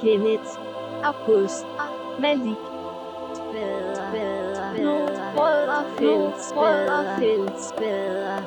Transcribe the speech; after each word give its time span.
Kenneth, 0.00 0.50
August, 1.04 1.64
Malik, 2.20 2.56
Spader, 3.34 3.94
Spader, 3.94 4.82
nu 4.82 4.94
rødder 5.40 5.82
fællesbader, 5.98 7.18
fællesbader. 7.18 8.40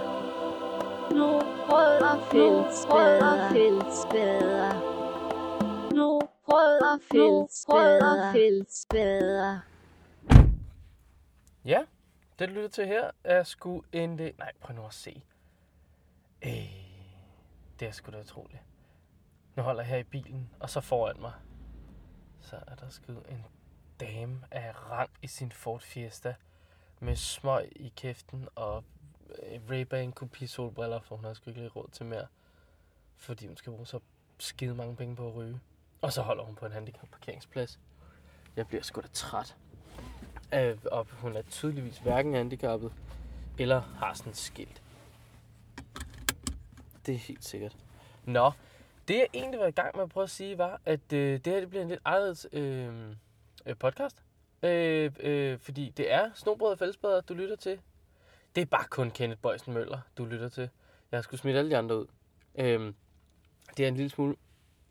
Nu 1.14 1.40
rødder 1.70 2.20
fællesbader, 2.32 3.50
fællesbader. 3.52 4.74
Nu 5.94 6.20
rødder 6.48 6.98
fællesbader, 7.12 8.32
fællesbader. 8.32 9.60
Ja, 11.66 11.82
det 12.40 12.50
du 12.50 12.54
lytter 12.54 12.70
til 12.70 12.86
her 12.88 13.12
er 13.24 13.44
sgu 13.44 13.84
en... 13.94 14.18
det- 14.18 14.38
Nej, 14.38 14.52
prøv 14.62 14.76
nu 14.76 14.86
at 14.86 14.94
se. 14.94 15.24
Øh, 16.46 16.52
det 17.80 17.88
er 17.88 17.92
sgu 17.92 18.12
da 18.12 18.20
utroligt. 18.20 18.62
Nu 19.56 19.64
holder 19.64 19.82
jeg 19.82 19.90
her 19.90 19.98
i 19.98 20.04
bilen, 20.04 20.50
og 20.60 20.70
så 20.70 20.82
foran 20.82 21.16
mig, 21.22 21.32
så 22.42 22.60
er 22.68 22.76
der 22.76 22.90
sgu 22.90 23.12
en 23.12 23.46
dame 24.00 24.42
af 24.52 24.92
rang 24.92 25.10
i 25.22 25.28
sin 25.28 25.52
Ford 25.52 25.82
Fiesta, 25.82 26.36
med 27.00 27.16
smøg 27.16 27.72
i 27.76 27.94
kæften 27.96 28.48
og 28.56 28.84
øh, 29.44 29.62
Ray-Ban 29.70 30.12
kopi 30.12 30.48
solbriller, 30.48 31.02
for 31.02 31.16
hun 31.16 31.26
har 31.26 31.34
sgu 31.34 31.50
ikke 31.50 31.62
lige 31.62 31.70
råd 31.70 31.90
til 31.92 32.06
mere. 32.06 32.28
Fordi 33.18 33.48
hun 33.48 33.58
skal 33.58 33.72
bruge 33.72 33.88
så 33.88 34.00
skide 34.38 34.76
mange 34.76 34.96
penge 34.96 35.16
på 35.16 35.28
at 35.28 35.36
ryge. 35.36 35.60
Og 36.02 36.14
så 36.14 36.22
holder 36.22 36.44
hun 36.44 36.56
på 36.56 36.66
en 36.66 36.72
handicap 36.72 37.10
parkeringsplads. 37.12 37.80
Jeg 38.56 38.68
bliver 38.68 38.84
sgu 38.84 39.02
da 39.02 39.08
træt. 39.14 39.56
Øh, 40.54 40.78
og 40.92 41.08
hun 41.12 41.36
er 41.36 41.42
tydeligvis 41.42 41.98
hverken 41.98 42.34
handicappet 42.34 42.94
eller 43.58 43.80
har 43.80 44.14
sådan 44.14 44.30
et 44.30 44.38
skilt. 44.38 44.82
Det 47.06 47.14
er 47.14 47.20
helt 47.20 47.46
sikkert. 47.46 47.78
Nå, 48.26 48.52
det 49.10 49.18
jeg 49.18 49.28
egentlig 49.34 49.60
var 49.60 49.68
i 49.68 49.72
gang 49.72 49.96
med 49.96 50.04
at 50.04 50.10
prøve 50.10 50.24
at 50.24 50.30
sige 50.30 50.58
var, 50.58 50.82
at 50.86 51.14
øh, 51.14 51.40
det 51.40 51.54
her 51.54 51.60
det 51.60 51.70
bliver 51.70 51.84
en 51.84 51.90
lidt 51.90 52.02
anderledes 52.06 52.48
øh, 52.52 53.10
øh 53.66 53.76
podcast. 53.80 54.24
Øh, 54.64 55.12
øh, 55.20 55.60
fordi 55.60 55.90
det 55.98 56.14
er 56.14 56.30
Snobrød 56.36 56.72
og 56.72 56.80
Fællesbader, 56.80 57.22
du 57.22 57.34
lytter 57.34 57.56
til. 57.56 57.80
Det 58.56 58.62
er 58.62 58.66
bare 58.66 58.86
kun 58.90 59.12
Kenneth 59.12 59.42
Bøjsen 59.42 59.74
Møller, 59.74 60.00
du 60.18 60.26
lytter 60.26 60.50
til. 60.50 60.70
Jeg 61.12 61.24
skulle 61.24 61.40
smide 61.40 61.58
alle 61.58 61.72
de 61.72 61.78
andre 61.78 62.00
ud. 62.00 62.06
Øh, 62.56 62.94
det 63.78 63.84
er 63.84 63.88
en 63.88 63.96
lille 63.96 64.10
smule... 64.10 64.36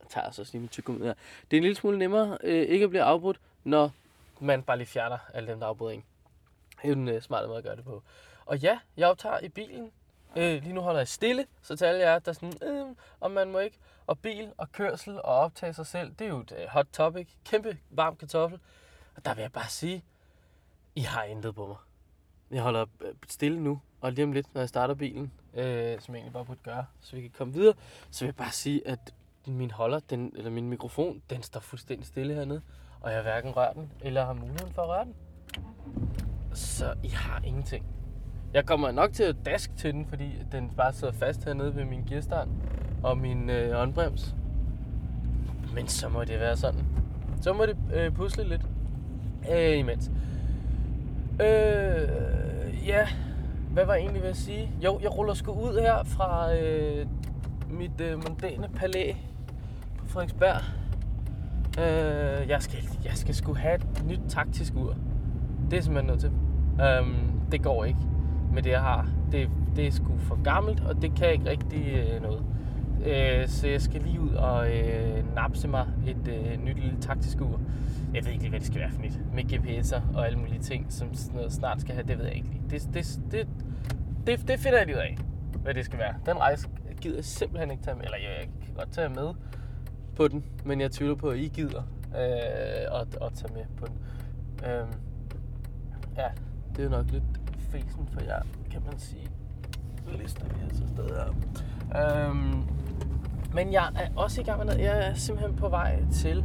Jeg 0.01 0.09
tager 0.09 0.31
så 0.31 0.43
også 0.43 0.53
lige 0.53 0.61
min 0.61 0.97
ud 0.97 1.05
her. 1.05 1.15
Det 1.51 1.57
er 1.57 1.59
en 1.59 1.63
lille 1.63 1.77
smule 1.77 1.99
nemmere 1.99 2.39
øh, 2.45 2.67
ikke 2.69 2.85
at 2.85 2.91
blive 2.91 3.03
afbrudt, 3.03 3.41
når 3.65 3.93
man 4.41 4.63
bare 4.63 4.77
lige 4.77 4.87
fjerner 4.87 5.19
alle 5.35 5.51
dem, 5.51 5.61
der 5.61 5.67
afbryder 5.67 5.93
en. 5.93 6.05
Det 6.77 6.85
er 6.85 6.89
jo 6.89 6.95
den 6.95 7.09
øh, 7.09 7.23
smarte 7.23 7.47
måde 7.47 7.59
at 7.59 7.65
gøre 7.65 7.77
det 7.77 7.85
på. 7.85 8.03
Og 8.47 8.59
ja, 8.59 8.79
jeg 8.97 9.09
optager 9.09 9.41
i 9.41 9.49
bilen. 9.49 9.93
Øh, 10.37 10.63
lige 10.63 10.73
nu 10.73 10.81
holder 10.81 11.01
jeg 11.01 11.09
stille, 11.09 11.47
så 11.63 11.77
til 11.77 11.85
alle 11.85 12.01
jer, 12.01 12.19
der 12.19 12.31
er 12.31 12.33
sådan, 12.33 12.69
øh, 12.69 12.87
om 13.21 13.31
man 13.31 13.51
må 13.51 13.59
ikke. 13.59 13.79
Og 14.09 14.19
bil 14.19 14.53
og 14.57 14.73
kørsel 14.73 15.17
og 15.17 15.35
optage 15.35 15.73
sig 15.73 15.87
selv, 15.87 16.11
det 16.19 16.25
er 16.25 16.29
jo 16.29 16.41
et 16.41 16.53
øh, 16.59 16.69
hot 16.69 16.87
topic. 16.93 17.29
Kæmpe 17.45 17.79
varm 17.91 18.17
kartoffel. 18.17 18.59
Og 19.17 19.25
der 19.25 19.35
vil 19.35 19.43
jeg 19.43 19.53
bare 19.53 19.69
sige, 19.69 20.05
I 20.95 21.01
har 21.01 21.23
intet 21.23 21.55
på 21.55 21.67
mig. 21.67 21.77
Jeg 22.51 22.63
holder 22.63 22.87
øh, 23.01 23.15
stille 23.29 23.61
nu, 23.61 23.81
og 24.01 24.13
lige 24.13 24.25
om 24.25 24.33
lidt, 24.33 24.55
når 24.55 24.61
jeg 24.61 24.69
starter 24.69 24.95
bilen, 24.95 25.33
øh, 25.55 26.01
som 26.01 26.15
jeg 26.15 26.19
egentlig 26.19 26.33
bare 26.33 26.45
burde 26.45 26.61
gøre, 26.63 26.87
så 27.01 27.17
vi 27.17 27.23
kan 27.23 27.31
komme 27.31 27.55
videre, 27.55 27.75
så 28.11 28.25
vil 28.25 28.27
jeg 28.27 28.37
bare 28.37 28.53
sige, 28.53 28.89
at 28.89 29.15
min 29.47 29.71
holder, 29.71 30.01
den, 30.11 30.33
eller 30.37 30.51
min 30.51 30.69
mikrofon, 30.69 31.23
den 31.31 31.43
står 31.43 31.61
fuldstændig 31.61 32.07
stille 32.07 32.35
hernede 32.35 32.63
og 33.01 33.13
jeg 33.13 33.23
hverken 33.23 33.57
rører 33.57 33.73
den, 33.73 33.93
eller 34.01 34.25
har 34.25 34.33
muligheden 34.33 34.73
for 34.73 34.83
at 34.83 34.89
røre 34.89 35.05
den. 35.05 35.15
Så 36.55 36.95
I 37.03 37.09
har 37.09 37.41
ingenting. 37.45 37.87
Jeg 38.55 38.67
kommer 38.67 38.91
nok 38.91 39.13
til 39.13 39.23
at 39.23 39.37
daske 39.45 39.75
til 39.77 39.95
den, 39.95 40.07
fordi 40.07 40.43
den 40.53 40.71
bare 40.77 40.93
sidder 40.93 41.13
fast 41.13 41.45
hernede 41.45 41.77
ved 41.77 41.85
min 41.85 42.05
gearstang 42.05 42.63
og 43.03 43.19
min 43.19 43.51
øh, 43.51 43.73
håndbrems. 43.73 44.35
Men 45.75 45.89
så 45.89 46.09
må 46.09 46.25
det 46.25 46.41
være 46.41 46.57
sådan. 46.57 46.81
Så 47.41 47.53
må 47.53 47.67
det 47.67 47.77
øh, 47.95 48.13
pusle 48.13 48.49
lidt 48.49 48.63
øh, 49.53 49.79
imens. 49.79 50.11
Øh, 51.41 52.09
ja, 52.87 53.09
hvad 53.71 53.85
var 53.85 53.95
jeg 53.95 54.01
egentlig 54.01 54.23
ved 54.23 54.31
at 54.31 54.37
sige? 54.37 54.71
Jo, 54.85 54.99
jeg 55.03 55.19
ruller 55.19 55.35
sgu 55.35 55.53
ud 55.53 55.81
her 55.81 56.05
fra 56.05 56.55
øh, 56.57 57.07
mit 57.71 58.01
øh, 58.01 58.29
mondæne 58.29 58.69
palæ 58.77 59.13
på 59.99 60.07
Frederiksberg. 60.07 60.63
Øh, 61.79 62.49
jeg, 62.49 62.63
skal, 62.63 62.79
jeg 63.05 63.13
skal 63.15 63.35
sgu 63.35 63.55
have 63.55 63.75
et 63.75 64.05
nyt 64.07 64.21
taktisk 64.29 64.75
ur. 64.77 64.95
Det 65.71 65.79
er 65.79 65.83
simpelthen 65.83 66.11
nødt 66.11 66.21
til. 66.21 66.31
Um, 67.01 67.31
det 67.53 67.63
går 67.63 67.85
ikke 67.85 67.99
med 68.55 68.63
det, 68.63 68.71
jeg 68.71 68.81
har. 68.81 69.09
Det, 69.33 69.51
det 69.77 69.87
er 69.87 69.91
sgu 69.91 70.19
for 70.19 70.43
gammelt, 70.43 70.81
og 70.81 71.03
det 71.03 71.15
kan 71.15 71.33
ikke 71.33 71.51
rigtig 71.51 71.87
øh, 71.87 72.23
noget. 72.23 72.45
Øh, 73.07 73.49
så 73.49 73.69
jeg 73.69 73.83
skal 73.83 74.01
lige 74.03 74.21
ud 74.21 74.31
og 74.31 74.77
øh, 74.77 75.35
napse 75.35 75.69
mig 75.69 75.87
et 76.07 76.29
øh, 76.29 76.65
nyt 76.65 76.79
lille 76.79 77.01
taktisk 77.01 77.41
ur. 77.41 77.61
Jeg 78.15 78.25
ved 78.25 78.33
ikke 78.33 78.43
lige, 78.43 78.51
hvad 78.51 78.61
det 78.61 78.67
skal 78.67 78.81
være 78.81 78.91
for 78.91 79.03
nyt. 79.03 79.19
Med 79.35 79.45
GPS'er 79.45 80.17
og 80.17 80.27
alle 80.27 80.39
mulige 80.39 80.63
ting, 80.63 80.87
som 80.93 81.15
sådan 81.15 81.37
noget 81.37 81.53
snart 81.53 81.81
skal 81.81 81.95
have. 81.95 82.07
Det 82.07 82.19
ved 82.19 82.25
jeg 82.25 82.35
ikke 82.35 82.49
lige. 82.49 82.63
Det, 82.71 82.89
det, 82.95 83.21
det, 83.31 83.49
det, 84.27 84.49
det 84.49 84.59
finder 84.61 84.79
jeg 84.79 84.87
lige 84.87 84.97
ud 84.97 85.03
af, 85.03 85.19
hvad 85.63 85.75
det 85.75 85.85
skal 85.85 85.99
være. 85.99 86.15
Den 86.27 86.37
rejse 86.37 86.69
gider 87.01 87.17
jeg 87.17 87.25
simpelthen 87.25 87.71
ikke 87.71 87.83
tage 87.83 87.97
med. 87.97 88.05
Eller 88.05 88.19
jeg 88.19 88.49
kan 88.67 88.75
godt 88.75 88.93
tage 88.93 89.09
med 89.09 89.35
på 90.17 90.29
den, 90.29 90.45
men 90.65 90.81
jeg 90.81 90.91
tvivler 90.91 91.15
på, 91.15 91.29
at 91.29 91.39
I 91.39 91.49
gider 91.49 91.83
øh, 92.15 93.01
at, 93.01 93.19
at 93.23 93.33
tage 93.35 93.55
med 93.55 93.65
på 93.77 93.87
den. 93.87 93.99
Øh, 94.71 94.87
ja, 96.17 96.29
det 96.77 96.85
er 96.85 96.89
nok 96.89 97.11
lidt 97.11 97.25
fesen 97.71 98.09
for 98.13 98.21
jer, 98.25 98.43
kan 98.71 98.83
man 98.87 98.99
sige. 98.99 99.29
Lister 100.13 100.45
vi 100.45 100.55
altså 100.65 100.83
stadig 100.89 101.11
her. 101.17 102.29
Øhm, 102.29 102.63
men 103.55 103.73
jeg 103.73 103.91
er 103.95 104.07
også 104.17 104.41
i 104.41 104.45
gang 104.45 104.59
med 104.59 104.67
noget. 104.67 104.81
Jeg 104.81 105.09
er 105.09 105.15
simpelthen 105.15 105.57
på 105.57 105.69
vej 105.69 106.03
til 106.13 106.45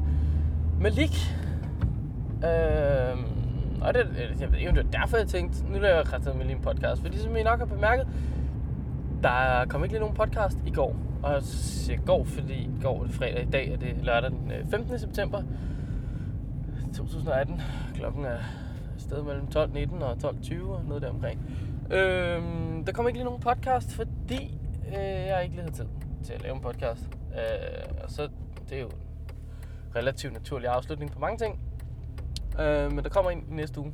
Malik. 0.79 1.35
Øh, 2.43 3.17
og 3.81 3.93
det, 3.93 4.01
øh, 4.01 4.41
jeg 4.41 4.51
ved 4.51 4.59
ikke, 4.59 4.71
det 4.71 4.85
var 4.85 4.99
derfor, 4.99 5.17
jeg 5.17 5.27
tænkte, 5.27 5.71
nu 5.71 5.79
laver 5.79 5.95
jeg 5.95 6.05
Christian 6.05 6.37
med 6.37 6.45
en 6.45 6.61
podcast. 6.61 7.01
Fordi 7.01 7.17
som 7.17 7.35
I 7.35 7.43
nok 7.43 7.59
har 7.59 7.65
bemærket, 7.65 8.07
der 9.23 9.65
kom 9.69 9.83
ikke 9.83 9.93
lige 9.93 9.99
nogen 9.99 10.15
podcast 10.15 10.57
i 10.65 10.71
går. 10.71 10.95
Og 11.23 11.33
jeg 11.33 11.41
siger 11.43 11.99
går, 12.05 12.23
fordi 12.23 12.53
i 12.53 12.81
går 12.81 12.99
er 12.99 13.03
det 13.03 13.13
fredag, 13.13 13.43
i 13.47 13.51
dag 13.51 13.71
er 13.71 13.77
det 13.77 13.95
lørdag 14.03 14.31
den 14.31 14.51
øh, 14.51 14.69
15. 14.71 14.99
september 14.99 15.41
2018. 16.95 17.61
Klokken 17.95 18.25
er 18.25 18.35
et 18.95 19.01
sted 19.01 19.23
mellem 19.23 19.47
12.19 19.55 20.03
og 20.03 20.17
12.20 20.23 20.63
og 20.63 20.85
noget 20.85 21.01
der 21.01 21.09
omkring. 21.09 21.39
Øhm, 21.91 22.85
der 22.85 22.91
kom 22.91 23.07
ikke 23.07 23.19
lige 23.19 23.25
nogen 23.25 23.41
podcast, 23.41 23.95
fordi 23.95 24.57
øh, 24.87 25.27
jeg 25.27 25.39
ikke 25.43 25.55
lige 25.55 25.63
havde 25.63 25.75
tid 25.75 25.85
til 26.23 26.34
at 26.34 26.41
lave 26.41 26.56
en 26.56 26.61
podcast. 26.61 27.01
Øh, 27.35 28.03
og 28.03 28.11
så 28.11 28.29
det 28.69 28.78
er 28.78 28.81
jo 28.81 28.88
en 28.88 29.95
relativt 29.95 30.34
naturlig 30.34 30.69
afslutning 30.69 31.11
på 31.11 31.19
mange 31.19 31.38
ting. 31.38 31.59
Øh, 32.59 32.91
men 32.91 33.03
der 33.03 33.09
kommer 33.09 33.31
en 33.31 33.45
i 33.51 33.53
næste 33.53 33.79
uge. 33.79 33.94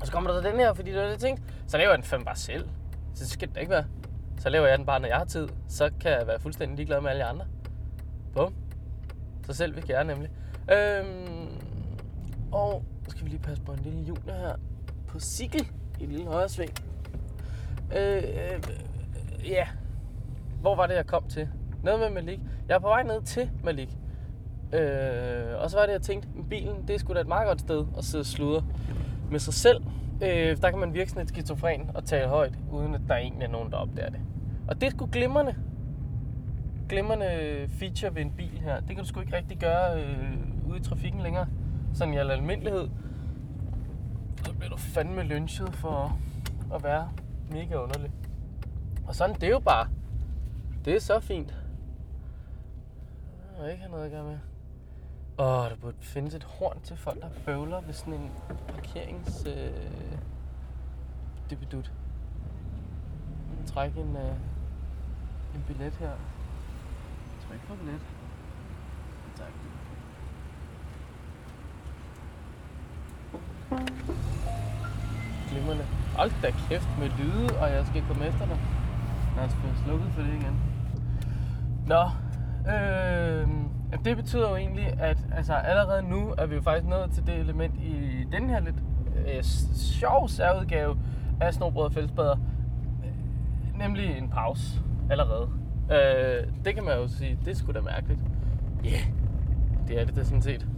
Og 0.00 0.06
så 0.06 0.12
kommer 0.12 0.30
der 0.30 0.42
så 0.42 0.48
den 0.48 0.58
her, 0.58 0.72
fordi 0.74 0.90
det 0.90 0.98
var 0.98 1.04
det, 1.04 1.10
jeg 1.10 1.18
tænkte. 1.18 1.42
Så 1.66 1.76
laver 1.76 1.90
jeg 1.90 1.98
den 1.98 2.04
fem 2.04 2.24
bare 2.24 2.36
selv. 2.36 2.68
Så 3.14 3.24
det 3.24 3.30
skal 3.30 3.48
det 3.48 3.56
ikke 3.56 3.70
være. 3.70 3.84
Så 4.38 4.48
laver 4.48 4.66
jeg 4.66 4.78
den 4.78 4.86
bare, 4.86 5.00
når 5.00 5.08
jeg 5.08 5.16
har 5.16 5.24
tid. 5.24 5.48
Så 5.68 5.90
kan 6.00 6.10
jeg 6.10 6.26
være 6.26 6.40
fuldstændig 6.40 6.76
ligeglad 6.76 7.00
med 7.00 7.10
alle 7.10 7.24
andre. 7.24 7.46
Bum. 8.34 8.54
Så 9.46 9.52
selv 9.52 9.76
vil 9.76 9.84
jeg 9.88 10.04
nemlig. 10.04 10.30
Øhm, 10.72 11.48
og 12.52 12.84
så 13.04 13.10
skal 13.10 13.24
vi 13.24 13.30
lige 13.30 13.42
passe 13.42 13.62
på 13.62 13.72
en 13.72 13.78
lille 13.78 14.00
jule 14.00 14.32
her. 14.32 14.56
På 15.06 15.20
cykel 15.20 15.68
i 16.00 16.04
en 16.04 16.10
lille 16.10 16.26
højre 16.26 16.48
sving. 16.48 16.70
Øh, 17.96 18.16
øh, 18.16 18.22
øh 18.24 19.50
ja. 19.50 19.68
Hvor 20.60 20.74
var 20.74 20.86
det, 20.86 20.94
jeg 20.94 21.06
kom 21.06 21.28
til? 21.28 21.48
Noget 21.82 22.00
med 22.00 22.10
Malik. 22.10 22.40
Jeg 22.68 22.74
er 22.74 22.78
på 22.78 22.88
vej 22.88 23.02
ned 23.02 23.22
til 23.22 23.50
Malik. 23.64 23.98
Øh, 24.72 25.62
og 25.62 25.70
så 25.70 25.76
var 25.78 25.86
det, 25.86 25.92
jeg 25.92 26.02
tænkte, 26.02 26.28
bilen, 26.50 26.88
det 26.88 26.94
er 26.94 26.98
sgu 26.98 27.14
da 27.14 27.20
et 27.20 27.28
meget 27.28 27.46
godt 27.46 27.60
sted 27.60 27.86
at 27.98 28.04
sidde 28.04 28.22
og 28.22 28.26
sludre 28.26 28.64
med 29.30 29.40
sig 29.40 29.54
selv. 29.54 29.84
Øh, 30.22 30.56
der 30.62 30.70
kan 30.70 30.78
man 30.78 30.94
virke 30.94 31.10
sådan 31.10 31.22
et 31.22 31.28
skizofren 31.28 31.90
og 31.94 32.04
tale 32.04 32.28
højt, 32.28 32.54
uden 32.72 32.94
at 32.94 33.00
der 33.08 33.16
egentlig 33.16 33.44
er 33.44 33.50
nogen, 33.50 33.70
der 33.70 33.76
opdager 33.76 34.10
det. 34.10 34.20
Og 34.68 34.80
det 34.80 34.86
er 34.86 34.90
sgu 34.90 35.08
glimrende. 35.12 35.54
Glimrende 36.88 37.26
feature 37.68 38.14
ved 38.14 38.22
en 38.22 38.30
bil 38.30 38.60
her. 38.64 38.80
Det 38.80 38.88
kan 38.88 38.98
du 38.98 39.04
sgu 39.04 39.20
ikke 39.20 39.36
rigtig 39.36 39.58
gøre 39.58 40.02
øh, 40.02 40.68
ude 40.68 40.78
i 40.78 40.82
trafikken 40.82 41.20
længere. 41.20 41.46
Sådan 41.94 42.14
i 42.14 42.16
al 42.16 42.30
almindelighed. 42.30 42.88
Så 44.44 44.52
bliver 44.54 44.70
du 44.70 44.76
fandme 44.76 45.22
lynchet 45.22 45.74
for 45.74 46.18
at 46.74 46.84
være 46.84 47.08
mega 47.50 47.74
underlig. 47.74 48.10
Og 49.06 49.14
sådan, 49.14 49.34
det 49.34 49.42
er 49.42 49.50
jo 49.50 49.58
bare. 49.58 49.88
Det 50.84 50.96
er 50.96 51.00
så 51.00 51.20
fint. 51.20 51.54
Jeg 53.60 53.70
ikke 53.70 53.82
have 53.82 53.90
noget 53.90 54.04
at 54.04 54.10
gøre 54.10 54.24
med. 54.24 54.38
Åh, 55.38 55.70
der 55.70 55.76
burde 55.76 55.96
findes 56.00 56.34
et 56.34 56.44
horn 56.44 56.80
til 56.82 56.96
folk, 56.96 57.22
der 57.22 57.28
bøvler 57.46 57.80
ved 57.80 57.94
sådan 57.94 58.14
en 58.14 58.30
parkerings... 58.68 59.46
Øh, 59.46 60.18
dibidut. 61.50 61.92
Træk 63.66 63.96
en, 63.96 64.16
øh, 64.16 64.34
en 65.54 65.64
billet 65.66 65.92
her. 65.92 66.12
Træk 67.48 67.60
på 67.68 67.74
billet. 67.74 68.00
Tak. 69.36 69.52
Glimrende. 75.50 75.84
Hold 76.16 76.42
da 76.42 76.50
kæft 76.50 76.88
med 76.98 77.08
lyde, 77.08 77.58
og 77.60 77.70
jeg 77.70 77.86
skal 77.86 78.02
komme 78.08 78.26
efter 78.26 78.46
dig. 78.46 78.77
Lad 79.38 79.46
os 79.46 79.54
få 79.54 79.84
slukket 79.84 80.12
for 80.12 80.22
det 80.22 80.28
igen. 80.28 80.60
Nå, 81.86 82.02
øh, 82.72 83.48
det 84.04 84.16
betyder 84.16 84.50
jo 84.50 84.56
egentlig, 84.56 85.00
at 85.00 85.18
altså, 85.32 85.52
allerede 85.52 86.02
nu 86.02 86.34
er 86.38 86.46
vi 86.46 86.54
jo 86.54 86.60
faktisk 86.60 86.88
nået 86.88 87.10
til 87.10 87.26
det 87.26 87.34
element 87.34 87.74
i 87.74 88.24
den 88.32 88.50
her 88.50 88.60
lidt 88.60 88.76
øh, 89.26 89.42
sjov 89.74 90.28
særudgave 90.28 90.98
af 91.40 91.54
Snobrød 91.54 91.84
og 91.84 91.92
Fællesbader. 91.92 92.36
Øh, 93.04 93.78
nemlig 93.78 94.18
en 94.18 94.28
pause 94.28 94.80
allerede. 95.10 95.48
Øh, 95.92 96.46
det 96.64 96.74
kan 96.74 96.84
man 96.84 96.96
jo 96.96 97.08
sige, 97.08 97.38
det 97.44 97.56
skulle 97.56 97.80
sgu 97.80 97.86
da 97.86 97.92
mærkeligt. 97.92 98.20
Ja, 98.84 98.90
yeah, 98.90 99.06
det 99.88 100.00
er 100.00 100.04
det 100.04 100.16
da 100.16 100.24
sådan 100.24 100.42
set. 100.42 100.68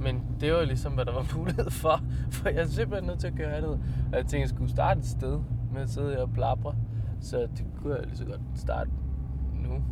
Men 0.00 0.22
det 0.40 0.52
var 0.52 0.58
jo 0.58 0.64
ligesom, 0.64 0.92
hvad 0.92 1.04
der 1.04 1.12
var 1.12 1.26
mulighed 1.36 1.70
for. 1.70 2.00
For 2.30 2.48
jeg 2.48 2.62
er 2.62 2.66
simpelthen 2.66 3.06
nødt 3.06 3.18
til 3.18 3.26
at 3.26 3.34
gøre 3.34 3.56
andet. 3.56 3.80
Og 4.12 4.12
jeg 4.12 4.20
tænkte, 4.20 4.40
jeg 4.40 4.48
skulle 4.48 4.70
starte 4.70 4.98
et 4.98 5.06
sted 5.06 5.40
med 5.72 5.82
at 5.82 5.90
sidde 5.90 6.22
og 6.22 6.32
blabre. 6.32 6.74
Så 7.20 7.40
det 7.40 7.66
kunne 7.76 7.94
jeg 7.94 8.06
lige 8.06 8.16
så 8.16 8.24
godt 8.24 8.40
starte 8.54 8.90
nu, 9.54 9.82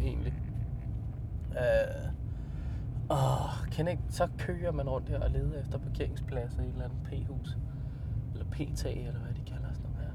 egentlig. 0.00 0.34
Øh, 1.50 2.12
åh, 3.10 3.68
kan 3.72 3.88
ikke, 3.88 4.02
så 4.08 4.28
kører 4.38 4.72
man 4.72 4.88
rundt 4.88 5.08
her 5.08 5.20
og 5.20 5.30
leder 5.30 5.60
efter 5.60 5.78
parkeringspladser 5.78 6.62
i 6.62 6.64
et 6.64 6.72
eller 6.72 6.84
andet 6.84 6.98
P-hus. 7.04 7.56
Eller 8.32 8.46
P-tag, 8.50 9.06
eller 9.06 9.20
hvad 9.20 9.32
de 9.32 9.50
kalder 9.50 9.72
sådan 9.72 9.90
noget 9.90 10.06
her. 10.06 10.12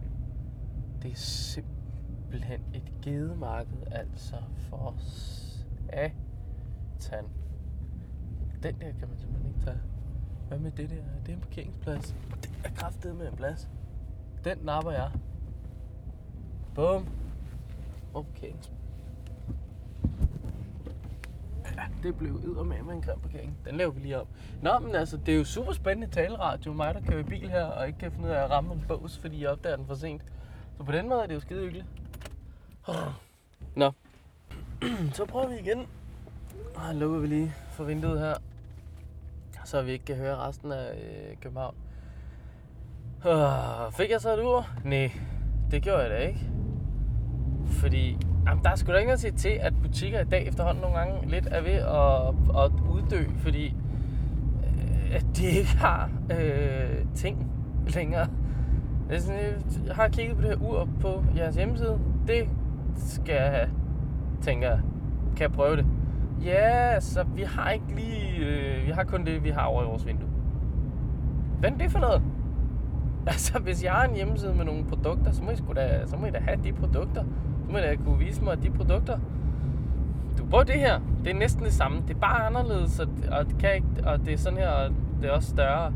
Det 1.02 1.12
er 1.12 1.16
simpelthen 1.16 2.62
et 2.74 2.92
gedemarked, 3.02 3.78
altså 3.92 4.36
for 4.70 4.96
satan. 5.00 6.14
Den 8.64 8.76
der 8.82 8.92
kan 8.92 9.08
man 9.10 9.18
simpelthen 9.18 9.48
ikke 9.48 9.60
tage. 9.60 9.80
Hvad 10.48 10.60
med 10.60 10.72
det 10.72 10.90
der? 10.90 10.96
Det 11.26 11.32
er 11.32 11.36
en 11.36 11.42
parkeringsplads. 11.42 12.16
Det 12.42 12.52
er 12.64 12.70
kraftet 12.70 13.16
med 13.16 13.28
en 13.28 13.36
plads. 13.36 13.70
Den 14.44 14.58
napper 14.64 14.92
jeg. 14.92 15.12
Bum. 16.76 17.08
Okay. 18.14 18.52
Ja, 21.76 21.84
det 22.04 22.16
blev 22.16 22.66
med 22.66 22.78
en 22.78 23.02
grim 23.02 23.20
parkering. 23.20 23.58
Den 23.66 23.76
laver 23.76 23.92
vi 23.92 24.00
lige 24.00 24.20
om. 24.20 24.28
Nå, 24.62 24.80
men 24.80 24.96
altså, 24.96 25.18
det 25.18 25.34
er 25.34 25.38
jo 25.38 25.44
super 25.44 25.74
spændende 25.74 26.08
taleradio. 26.16 26.74
Mig, 26.74 26.94
der 26.94 27.02
kører 27.02 27.20
i 27.20 27.24
bil 27.24 27.50
her, 27.50 27.64
og 27.64 27.88
ikke 27.88 28.00
kan 28.00 28.12
finde 28.12 28.28
ud 28.28 28.34
af 28.34 28.44
at 28.44 28.50
ramme 28.50 28.74
en 28.74 28.86
bås, 28.88 29.18
fordi 29.18 29.42
jeg 29.42 29.50
opdager 29.50 29.76
den 29.76 29.86
for 29.86 29.96
sent. 29.96 30.22
Så 30.78 30.84
på 30.84 30.92
den 30.92 31.10
måde 31.10 31.24
er 31.24 31.28
det 31.28 31.36
jo 31.36 31.40
skide 31.40 31.62
hyggeligt. 31.62 31.86
Nå. 33.76 33.92
Så 35.18 35.26
prøver 35.26 35.48
vi 35.48 35.56
igen. 35.60 35.88
Og 36.76 36.96
lukker 36.96 37.20
vi 37.20 37.28
lige 37.28 37.54
for 37.72 37.84
vinduet 37.84 38.20
her. 38.20 38.34
Så 39.66 39.82
vi 39.82 39.92
ikke 39.92 40.06
kan 40.06 40.16
høre 40.16 40.38
resten 40.38 40.72
af 40.72 40.94
øh, 40.96 41.38
København. 41.42 41.76
Ah, 43.26 43.94
fik 43.94 44.10
jeg 44.10 44.22
så 44.22 44.34
et 44.34 44.44
ur? 44.44 44.68
Nej, 44.84 45.12
det 45.72 45.84
gjorde 45.84 46.02
jeg 46.02 46.10
da 46.10 46.18
ikke. 46.18 46.55
Fordi 47.86 48.18
jamen, 48.48 48.64
der 48.64 48.70
er 48.70 48.76
sgu 48.76 48.92
da 48.92 48.98
ikke 48.98 49.08
noget 49.08 49.36
til, 49.36 49.60
at 49.62 49.74
butikker 49.82 50.20
i 50.20 50.24
dag 50.24 50.48
efterhånden 50.48 50.82
nogle 50.82 50.98
gange 50.98 51.30
lidt 51.30 51.48
er 51.52 51.62
ved 51.62 51.72
at, 51.72 52.64
at 52.64 52.72
uddø, 52.90 53.24
fordi 53.38 53.76
øh, 54.64 55.16
at 55.16 55.26
de 55.38 55.46
ikke 55.46 55.78
har 55.78 56.10
øh, 56.32 57.06
ting 57.16 57.52
længere. 57.88 58.28
Jeg, 59.10 59.22
sådan, 59.22 59.40
jeg 59.88 59.96
har 59.96 60.08
kigget 60.08 60.36
på 60.36 60.42
det 60.42 60.50
her 60.50 60.68
ur 60.68 60.90
på 61.02 61.24
jeres 61.38 61.56
hjemmeside. 61.56 62.00
Det 62.28 62.50
skal 62.96 63.36
jeg 63.36 63.52
have, 63.52 63.70
tænker 64.42 64.70
jeg. 64.70 64.80
Kan 65.36 65.42
jeg 65.42 65.52
prøve 65.52 65.76
det? 65.76 65.86
Ja, 66.46 67.00
så 67.00 67.24
vi 67.36 67.42
har 67.42 67.72
ikke 67.72 67.96
lige... 67.96 68.38
Øh, 68.38 68.86
vi 68.86 68.92
har 68.92 69.04
kun 69.04 69.26
det, 69.26 69.44
vi 69.44 69.50
har 69.50 69.66
over 69.66 69.84
i 69.84 69.86
vores 69.86 70.06
vindue. 70.06 70.30
Hvad 71.60 71.72
er 71.72 71.78
det 71.78 71.92
for 71.92 72.00
noget? 72.00 72.22
Altså, 73.28 73.60
hvis 73.60 73.84
jeg 73.84 73.92
har 73.92 74.04
en 74.08 74.16
hjemmeside 74.16 74.54
med 74.54 74.66
nogle 74.66 74.86
produkter, 74.86 75.32
så 75.32 75.44
må 75.44 75.52
I, 75.52 75.56
da, 75.76 76.06
så 76.06 76.18
må 76.18 76.26
I 76.26 76.30
da 76.30 76.40
have 76.40 76.60
de 76.64 76.74
produkter. 76.74 77.24
Du 77.68 77.72
må 77.72 77.78
da 77.78 77.96
kunne 77.96 78.20
vise 78.20 78.44
mig 78.44 78.64
de 78.64 78.70
produkter. 78.70 79.20
Du 80.38 80.46
prøver 80.46 80.64
det 80.64 80.76
her. 80.76 81.00
Det 81.24 81.32
er 81.32 81.36
næsten 81.36 81.64
det 81.64 81.74
samme. 81.74 82.02
Det 82.08 82.16
er 82.16 82.20
bare 82.20 82.46
anderledes, 82.46 83.00
og, 83.00 83.08
og, 83.32 83.46
det, 83.46 83.58
kan 83.60 83.76
ikke, 83.76 83.88
og 84.04 84.20
det 84.20 84.34
er 84.34 84.38
sådan 84.38 84.60
her, 84.60 84.70
og 84.70 84.92
det 85.22 85.30
er 85.30 85.32
også 85.32 85.50
større. 85.50 85.94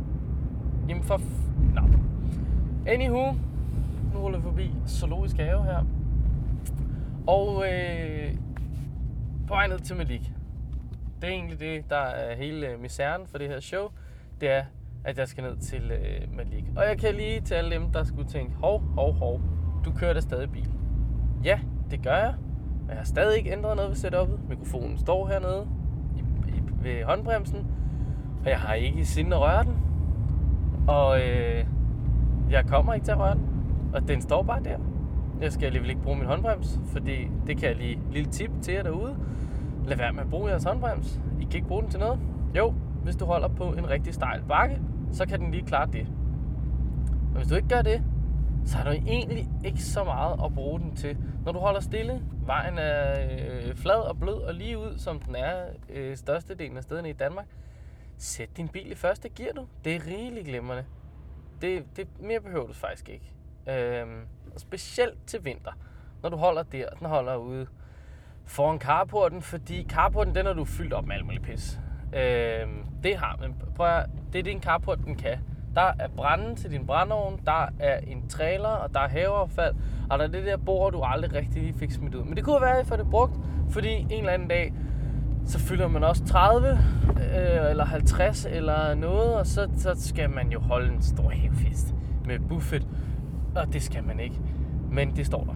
Jamen 0.89 1.03
for... 1.03 1.21
Nå. 1.75 1.81
Anywho, 2.87 3.31
nu 4.13 4.19
ruller 4.19 4.37
vi 4.37 4.43
forbi 4.43 4.71
Zoologisk 4.87 5.37
Have 5.37 5.63
her. 5.63 5.85
Og 7.27 7.65
øh, 7.71 8.35
på 9.47 9.53
vej 9.53 9.67
ned 9.67 9.79
til 9.79 9.95
Malik. 9.95 10.31
Det 11.21 11.27
er 11.29 11.33
egentlig 11.33 11.59
det, 11.59 11.89
der 11.89 11.95
er 11.95 12.35
hele 12.35 12.67
øh, 12.67 12.81
misæren 12.81 13.21
for 13.27 13.37
det 13.37 13.47
her 13.47 13.59
show. 13.59 13.87
Det 14.41 14.49
er, 14.49 14.63
at 15.03 15.17
jeg 15.17 15.27
skal 15.27 15.43
ned 15.43 15.57
til 15.57 15.91
øh, 15.91 16.35
Malik. 16.37 16.63
Og 16.75 16.83
jeg 16.83 16.97
kan 16.97 17.15
lige 17.15 17.41
til 17.41 17.53
alle 17.53 17.75
dem, 17.75 17.91
der 17.91 18.03
skulle 18.03 18.29
tænke, 18.29 18.55
hov, 18.55 18.81
hov, 18.81 19.13
hov, 19.13 19.41
du 19.85 19.91
kører 19.91 20.13
da 20.13 20.19
stadig 20.19 20.51
bil. 20.51 20.69
Ja, 21.43 21.59
det 21.91 22.03
gør 22.03 22.15
jeg. 22.15 22.33
Jeg 22.89 22.97
har 22.97 23.03
stadig 23.03 23.37
ikke 23.37 23.51
ændret 23.51 23.75
noget 23.75 23.89
ved 23.89 23.95
setupet. 23.95 24.39
Mikrofonen 24.49 24.97
står 24.97 25.27
hernede 25.27 25.67
i, 26.15 26.19
i, 26.49 26.61
ved 26.83 27.03
håndbremsen. 27.03 27.67
Og 28.43 28.49
jeg 28.49 28.59
har 28.59 28.73
ikke 28.73 28.99
i 28.99 29.03
sinde 29.03 29.35
at 29.35 29.41
røre 29.41 29.63
den. 29.63 29.73
Og 30.87 31.21
øh, 31.21 31.65
jeg 32.49 32.65
kommer 32.65 32.93
ikke 32.93 33.05
til 33.05 33.11
at 33.11 33.19
røre 33.19 33.33
den. 33.33 33.45
Og 33.93 34.07
den 34.07 34.21
står 34.21 34.43
bare 34.43 34.63
der. 34.63 34.77
Jeg 35.41 35.51
skal 35.51 35.65
alligevel 35.65 35.89
ikke 35.89 36.01
bruge 36.01 36.17
min 36.17 36.27
håndbrems, 36.27 36.79
fordi 36.85 37.31
det 37.47 37.57
kan 37.57 37.69
jeg 37.69 37.77
lige 37.77 37.99
lille 38.11 38.31
tip 38.31 38.51
til 38.61 38.73
jer 38.73 38.83
derude. 38.83 39.15
Lad 39.85 39.97
være 39.97 40.13
med 40.13 40.21
at 40.21 40.29
bruge 40.29 40.49
jeres 40.49 40.63
håndbrems. 40.63 41.21
I 41.39 41.43
kan 41.43 41.55
ikke 41.55 41.67
bruge 41.67 41.81
den 41.81 41.91
til 41.91 41.99
noget. 41.99 42.19
Jo, 42.57 42.73
hvis 43.03 43.15
du 43.15 43.25
holder 43.25 43.47
på 43.47 43.63
en 43.63 43.89
rigtig 43.89 44.13
stejl 44.13 44.41
bakke, 44.47 44.79
så 45.11 45.25
kan 45.25 45.39
den 45.39 45.51
lige 45.51 45.65
klare 45.65 45.85
det. 45.85 46.07
Men 47.29 47.35
hvis 47.35 47.47
du 47.47 47.55
ikke 47.55 47.67
gør 47.67 47.81
det, 47.81 48.01
så 48.65 48.77
har 48.77 48.83
du 48.83 48.89
egentlig 49.07 49.48
ikke 49.65 49.81
så 49.81 50.03
meget 50.03 50.39
at 50.45 50.53
bruge 50.53 50.79
den 50.79 50.95
til. 50.95 51.17
Når 51.45 51.51
du 51.51 51.59
holder 51.59 51.79
stille, 51.79 52.21
vejen 52.45 52.77
er 52.77 53.27
øh, 53.31 53.75
flad 53.75 53.95
og 53.95 54.19
blød 54.19 54.41
og 54.41 54.53
lige 54.53 54.77
ud, 54.77 54.97
som 54.97 55.19
den 55.19 55.35
er 55.35 55.65
øh, 55.89 56.17
størstedelen 56.17 56.77
af 56.77 56.83
stederne 56.83 57.09
i 57.09 57.13
Danmark, 57.13 57.45
sæt 58.17 58.57
din 58.57 58.67
bil 58.67 58.91
i 58.91 58.95
første 58.95 59.29
gear 59.29 59.53
du. 59.53 59.67
Det 59.83 59.95
er 59.95 60.07
rigeligt 60.07 60.47
glemrende. 60.47 60.85
Det, 61.61 61.85
det 61.95 62.07
mere 62.19 62.41
behøver 62.41 62.67
du 62.67 62.73
faktisk 62.73 63.09
ikke. 63.09 63.33
Øhm, 63.69 64.21
specielt 64.57 65.27
til 65.27 65.45
vinter, 65.45 65.71
når 66.23 66.29
du 66.29 66.37
holder 66.37 66.63
der, 66.63 66.89
den 66.89 67.07
holder 67.07 67.35
ude 67.35 67.67
foran 68.45 68.79
carporten, 68.79 69.41
fordi 69.41 69.85
carporten, 69.89 70.35
den 70.35 70.47
er 70.47 70.53
du 70.53 70.65
fyldt 70.65 70.93
op 70.93 71.05
med 71.05 71.15
alt 71.15 71.25
muligt 71.25 71.43
pis. 71.43 71.79
Øhm, 72.13 72.85
det 73.03 73.17
har, 73.17 73.37
men 73.41 73.55
prøv 73.75 73.87
at, 73.87 74.09
det 74.33 74.39
er 74.39 74.43
din 74.43 74.61
carport, 74.61 74.99
den 74.99 75.15
kan. 75.15 75.37
Der 75.75 75.91
er 75.99 76.07
branden 76.15 76.55
til 76.55 76.71
din 76.71 76.85
brændeovn, 76.85 77.39
der 77.45 77.69
er 77.79 77.97
en 77.97 78.27
trailer, 78.29 78.69
og 78.69 78.93
der 78.93 78.99
er 78.99 79.07
haveaffald, 79.07 79.75
og 80.09 80.19
der 80.19 80.25
er 80.25 80.29
det 80.29 80.45
der 80.45 80.57
bord, 80.57 80.91
du 80.91 81.01
aldrig 81.01 81.33
rigtig 81.33 81.61
lige 81.61 81.73
fik 81.73 81.91
smidt 81.91 82.15
ud. 82.15 82.23
Men 82.23 82.35
det 82.35 82.43
kunne 82.43 82.61
være, 82.61 82.79
at 82.79 82.85
I 82.85 82.87
får 82.87 82.95
det 82.95 83.09
brugt, 83.09 83.33
fordi 83.69 83.89
en 83.89 84.11
eller 84.11 84.31
anden 84.31 84.47
dag, 84.47 84.73
så 85.45 85.59
fylder 85.59 85.87
man 85.87 86.03
også 86.03 86.25
30 86.25 86.67
øh, 86.69 87.69
eller 87.69 87.85
50 87.85 88.45
eller 88.45 88.95
noget, 88.95 89.35
og 89.35 89.47
så, 89.47 89.67
så 89.77 89.93
skal 89.97 90.29
man 90.29 90.51
jo 90.51 90.59
holde 90.59 90.93
en 90.93 91.01
stor 91.01 91.29
havefest 91.29 91.95
med 92.25 92.39
buffet, 92.39 92.87
og 93.55 93.73
det 93.73 93.83
skal 93.83 94.03
man 94.03 94.19
ikke. 94.19 94.41
Men 94.91 95.15
det 95.15 95.25
står 95.25 95.43
der. 95.43 95.53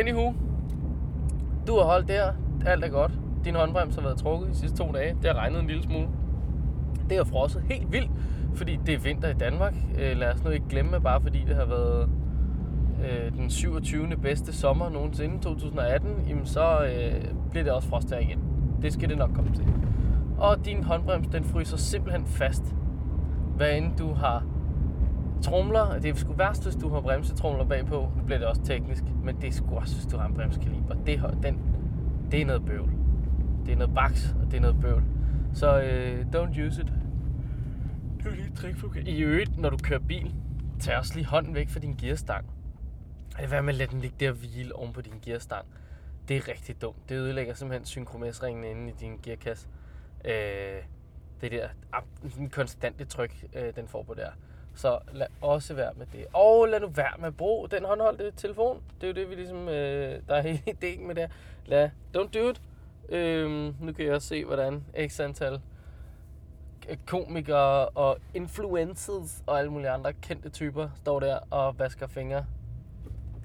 Anywho, 0.00 0.32
du 1.66 1.76
har 1.76 1.84
holdt 1.84 2.08
der, 2.08 2.32
alt 2.66 2.84
er 2.84 2.88
godt. 2.88 3.12
Din 3.44 3.54
håndbrems 3.54 3.94
har 3.94 4.02
været 4.02 4.18
trukket 4.18 4.48
de 4.48 4.56
sidste 4.56 4.76
to 4.76 4.92
dage. 4.92 5.16
Det 5.22 5.30
har 5.30 5.34
regnet 5.34 5.60
en 5.60 5.66
lille 5.66 5.82
smule. 5.82 6.08
Det 7.08 7.16
har 7.16 7.24
frosset 7.24 7.62
helt 7.68 7.92
vildt, 7.92 8.10
fordi 8.54 8.78
det 8.86 8.94
er 8.94 8.98
vinter 8.98 9.28
i 9.28 9.34
Danmark. 9.34 9.74
Øh, 9.98 10.16
lad 10.16 10.32
os 10.32 10.44
nu 10.44 10.50
ikke 10.50 10.68
glemme, 10.68 11.00
bare 11.00 11.20
fordi 11.20 11.44
det 11.48 11.56
har 11.56 11.64
været 11.64 12.08
øh, 13.04 13.32
den 13.32 13.50
27. 13.50 14.08
bedste 14.22 14.52
sommer 14.52 14.90
nogensinde, 14.90 15.38
2018, 15.38 16.10
jamen 16.28 16.46
så 16.46 16.84
øh, 16.84 17.24
bliver 17.50 17.64
det 17.64 17.72
også 17.72 17.88
frost 17.88 18.10
her 18.10 18.18
igen. 18.18 18.38
Det 18.82 18.92
skal 18.92 19.08
det 19.08 19.18
nok 19.18 19.30
komme 19.34 19.54
til. 19.54 19.64
Og 20.38 20.64
din 20.64 20.84
håndbrems, 20.84 21.26
den 21.26 21.44
fryser 21.44 21.76
simpelthen 21.76 22.26
fast, 22.26 22.74
hvad 23.56 23.76
end 23.76 23.96
du 23.98 24.12
har 24.12 24.44
tromler. 25.42 25.98
Det 26.02 26.10
er 26.10 26.14
sgu 26.14 26.32
værst, 26.32 26.64
hvis 26.64 26.76
du 26.76 26.88
har 26.88 27.00
bremsetromler 27.00 27.64
bagpå. 27.64 28.08
Nu 28.16 28.22
bliver 28.26 28.38
det 28.38 28.48
også 28.48 28.62
teknisk, 28.62 29.04
men 29.24 29.36
det 29.40 29.48
er 29.48 29.52
sgu 29.52 29.76
også, 29.76 29.94
hvis 29.94 30.06
du 30.06 30.16
har 30.16 30.26
en 30.26 30.34
bremskaliber. 30.34 30.94
Det, 31.06 31.20
den, 31.42 31.60
det 32.30 32.42
er 32.42 32.46
noget 32.46 32.64
bøvl. 32.64 32.90
Det 33.66 33.72
er 33.72 33.76
noget 33.76 33.94
baks, 33.94 34.36
og 34.42 34.50
det 34.50 34.56
er 34.56 34.60
noget 34.60 34.80
bøvl. 34.80 35.02
Så 35.52 35.80
øh, 35.80 36.26
don't 36.34 36.66
use 36.66 36.82
it. 36.82 36.92
Det 38.18 38.26
er 38.26 38.30
lige 38.30 38.46
et 38.46 38.56
trick 38.56 38.78
for 38.78 38.92
I 39.06 39.20
øvrigt, 39.20 39.58
når 39.58 39.70
du 39.70 39.76
kører 39.76 40.00
bil, 40.00 40.34
tag 40.80 40.96
også 40.96 41.14
lige 41.14 41.26
hånden 41.26 41.54
væk 41.54 41.68
fra 41.68 41.80
din 41.80 41.96
gearstang. 41.96 42.50
Det 43.36 43.52
er 43.52 43.60
med 43.60 43.68
at 43.68 43.74
lade 43.74 43.90
den 43.90 44.00
ligge 44.00 44.16
der 44.20 44.30
og 44.30 44.36
hvile 44.36 44.76
oven 44.76 44.92
på 44.92 45.00
din 45.00 45.14
gearstang. 45.22 45.66
Det 46.28 46.36
er 46.36 46.48
rigtig 46.48 46.82
dumt. 46.82 47.08
Det 47.08 47.14
ødelægger 47.14 47.54
simpelthen 47.54 47.86
synkromesringen 47.86 48.64
inde 48.64 48.92
i 48.92 48.94
din 49.00 49.18
gearkasse. 49.22 49.68
Øh, 50.24 50.82
det 51.40 51.50
der 51.52 51.68
den 52.36 52.50
konstante 52.50 53.04
tryk, 53.04 53.44
øh, 53.52 53.76
den 53.76 53.88
får 53.88 54.02
på 54.02 54.14
der. 54.14 54.30
Så 54.74 54.98
lad 55.12 55.26
også 55.40 55.74
være 55.74 55.92
med 55.96 56.06
det. 56.12 56.26
Og 56.32 56.68
lad 56.68 56.80
nu 56.80 56.86
være 56.86 57.12
med 57.18 57.26
at 57.26 57.36
bruge 57.36 57.68
den 57.68 57.84
håndholdte 57.84 58.32
telefon. 58.36 58.82
Det 59.00 59.02
er 59.02 59.08
jo 59.08 59.14
det, 59.14 59.30
vi 59.30 59.34
ligesom, 59.34 59.68
øh, 59.68 60.22
der 60.28 60.34
er 60.34 60.42
hele 60.48 60.62
ideen 60.66 61.06
med 61.06 61.14
det 61.14 61.30
Lad, 61.66 61.90
don't 62.16 62.30
do 62.30 62.50
it. 62.50 62.62
Øh, 63.08 63.50
nu 63.80 63.92
kan 63.92 64.04
jeg 64.04 64.14
også 64.14 64.28
se, 64.28 64.44
hvordan 64.44 64.84
x 65.08 65.20
antal 65.20 65.60
komikere 67.06 67.88
og 67.88 68.18
influencers 68.34 69.42
og 69.46 69.58
alle 69.58 69.70
mulige 69.70 69.90
andre 69.90 70.12
kendte 70.12 70.48
typer 70.48 70.88
står 70.94 71.20
der 71.20 71.38
og 71.50 71.78
vasker 71.78 72.06
fingre 72.06 72.44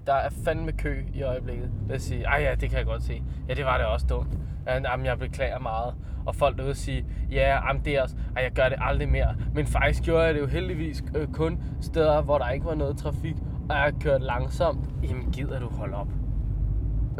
der 0.07 0.13
er 0.13 0.29
fandme 0.45 0.71
kø 0.71 1.03
i 1.13 1.23
øjeblikket. 1.23 1.71
Lad 1.87 1.95
os 1.95 2.01
sige, 2.01 2.23
ej 2.23 2.41
ja, 2.41 2.55
det 2.55 2.69
kan 2.69 2.77
jeg 2.77 2.85
godt 2.85 3.03
se. 3.03 3.23
Ja, 3.49 3.53
det 3.53 3.65
var 3.65 3.77
det 3.77 3.85
også 3.85 4.05
dumt. 4.09 4.37
Jamen, 4.67 5.05
jeg 5.05 5.19
beklager 5.19 5.59
meget. 5.59 5.95
Og 6.25 6.35
folk 6.35 6.57
derude 6.57 6.75
sige, 6.75 7.05
ja, 7.31 7.67
jamen, 7.67 7.85
det 7.85 7.95
er 7.95 8.01
også, 8.01 8.15
ej, 8.35 8.43
jeg 8.43 8.51
gør 8.51 8.69
det 8.69 8.77
aldrig 8.81 9.09
mere. 9.09 9.35
Men 9.53 9.67
faktisk 9.67 10.03
gjorde 10.03 10.23
jeg 10.23 10.33
det 10.33 10.39
jo 10.39 10.45
heldigvis 10.45 11.03
øh, 11.15 11.27
kun 11.27 11.63
steder, 11.81 12.21
hvor 12.21 12.37
der 12.37 12.49
ikke 12.49 12.65
var 12.65 12.75
noget 12.75 12.97
trafik, 12.97 13.35
og 13.69 13.75
jeg 13.75 13.93
kørte 14.01 14.25
langsomt. 14.25 14.89
Jamen, 15.03 15.31
gider 15.31 15.59
du 15.59 15.69
holde 15.69 15.95
op? 15.95 16.07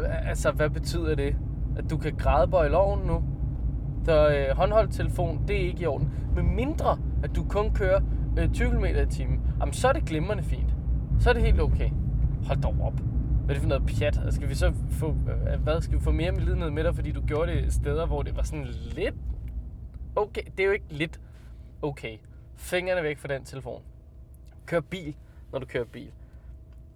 Altså, 0.04 0.50
hvad 0.50 0.70
betyder 0.70 1.14
det? 1.14 1.36
At 1.76 1.90
du 1.90 1.96
kan 1.96 2.16
grædebøje 2.16 2.68
loven 2.68 3.06
nu? 3.06 3.22
Så 4.04 4.28
øh, 4.28 4.56
håndholdt 4.56 4.92
telefon, 4.92 5.44
det 5.48 5.56
er 5.56 5.66
ikke 5.66 5.82
i 5.82 5.86
orden. 5.86 6.10
Med 6.34 6.42
mindre, 6.42 6.98
at 7.22 7.36
du 7.36 7.44
kun 7.44 7.74
kører 7.74 8.00
øh, 8.38 8.52
20 8.52 8.70
km 8.70 8.84
i 8.84 9.06
timen, 9.06 9.40
jamen, 9.60 9.72
så 9.72 9.88
er 9.88 9.92
det 9.92 10.04
glimrende 10.04 10.42
fint. 10.42 10.74
Så 11.20 11.30
er 11.30 11.34
det 11.34 11.42
helt 11.42 11.60
okay. 11.60 11.90
Hold 12.46 12.62
dog 12.62 12.76
op. 12.82 13.00
Hvad 13.44 13.54
er 13.54 13.54
det 13.54 13.62
for 13.62 13.68
noget 13.68 13.86
pjat? 13.86 14.18
Altså, 14.18 14.36
skal 14.36 14.48
vi 14.48 14.54
så 14.54 14.72
få, 14.90 15.08
øh, 15.08 15.60
hvad, 15.60 15.80
skal 15.80 15.98
vi 15.98 16.02
få 16.02 16.10
mere 16.10 16.32
medlidenhed 16.32 16.70
med 16.70 16.84
dig, 16.84 16.94
fordi 16.94 17.12
du 17.12 17.20
gjorde 17.26 17.52
det 17.52 17.72
steder, 17.72 18.06
hvor 18.06 18.22
det 18.22 18.36
var 18.36 18.42
sådan 18.42 18.66
lidt 18.96 19.14
okay? 20.16 20.42
Det 20.56 20.60
er 20.60 20.66
jo 20.66 20.72
ikke 20.72 20.86
lidt 20.90 21.20
okay. 21.82 22.18
Fingrene 22.56 23.02
væk 23.02 23.18
fra 23.18 23.28
den 23.28 23.44
telefon. 23.44 23.82
Kør 24.66 24.80
bil, 24.80 25.16
når 25.52 25.58
du 25.58 25.66
kører 25.66 25.84
bil. 25.84 26.12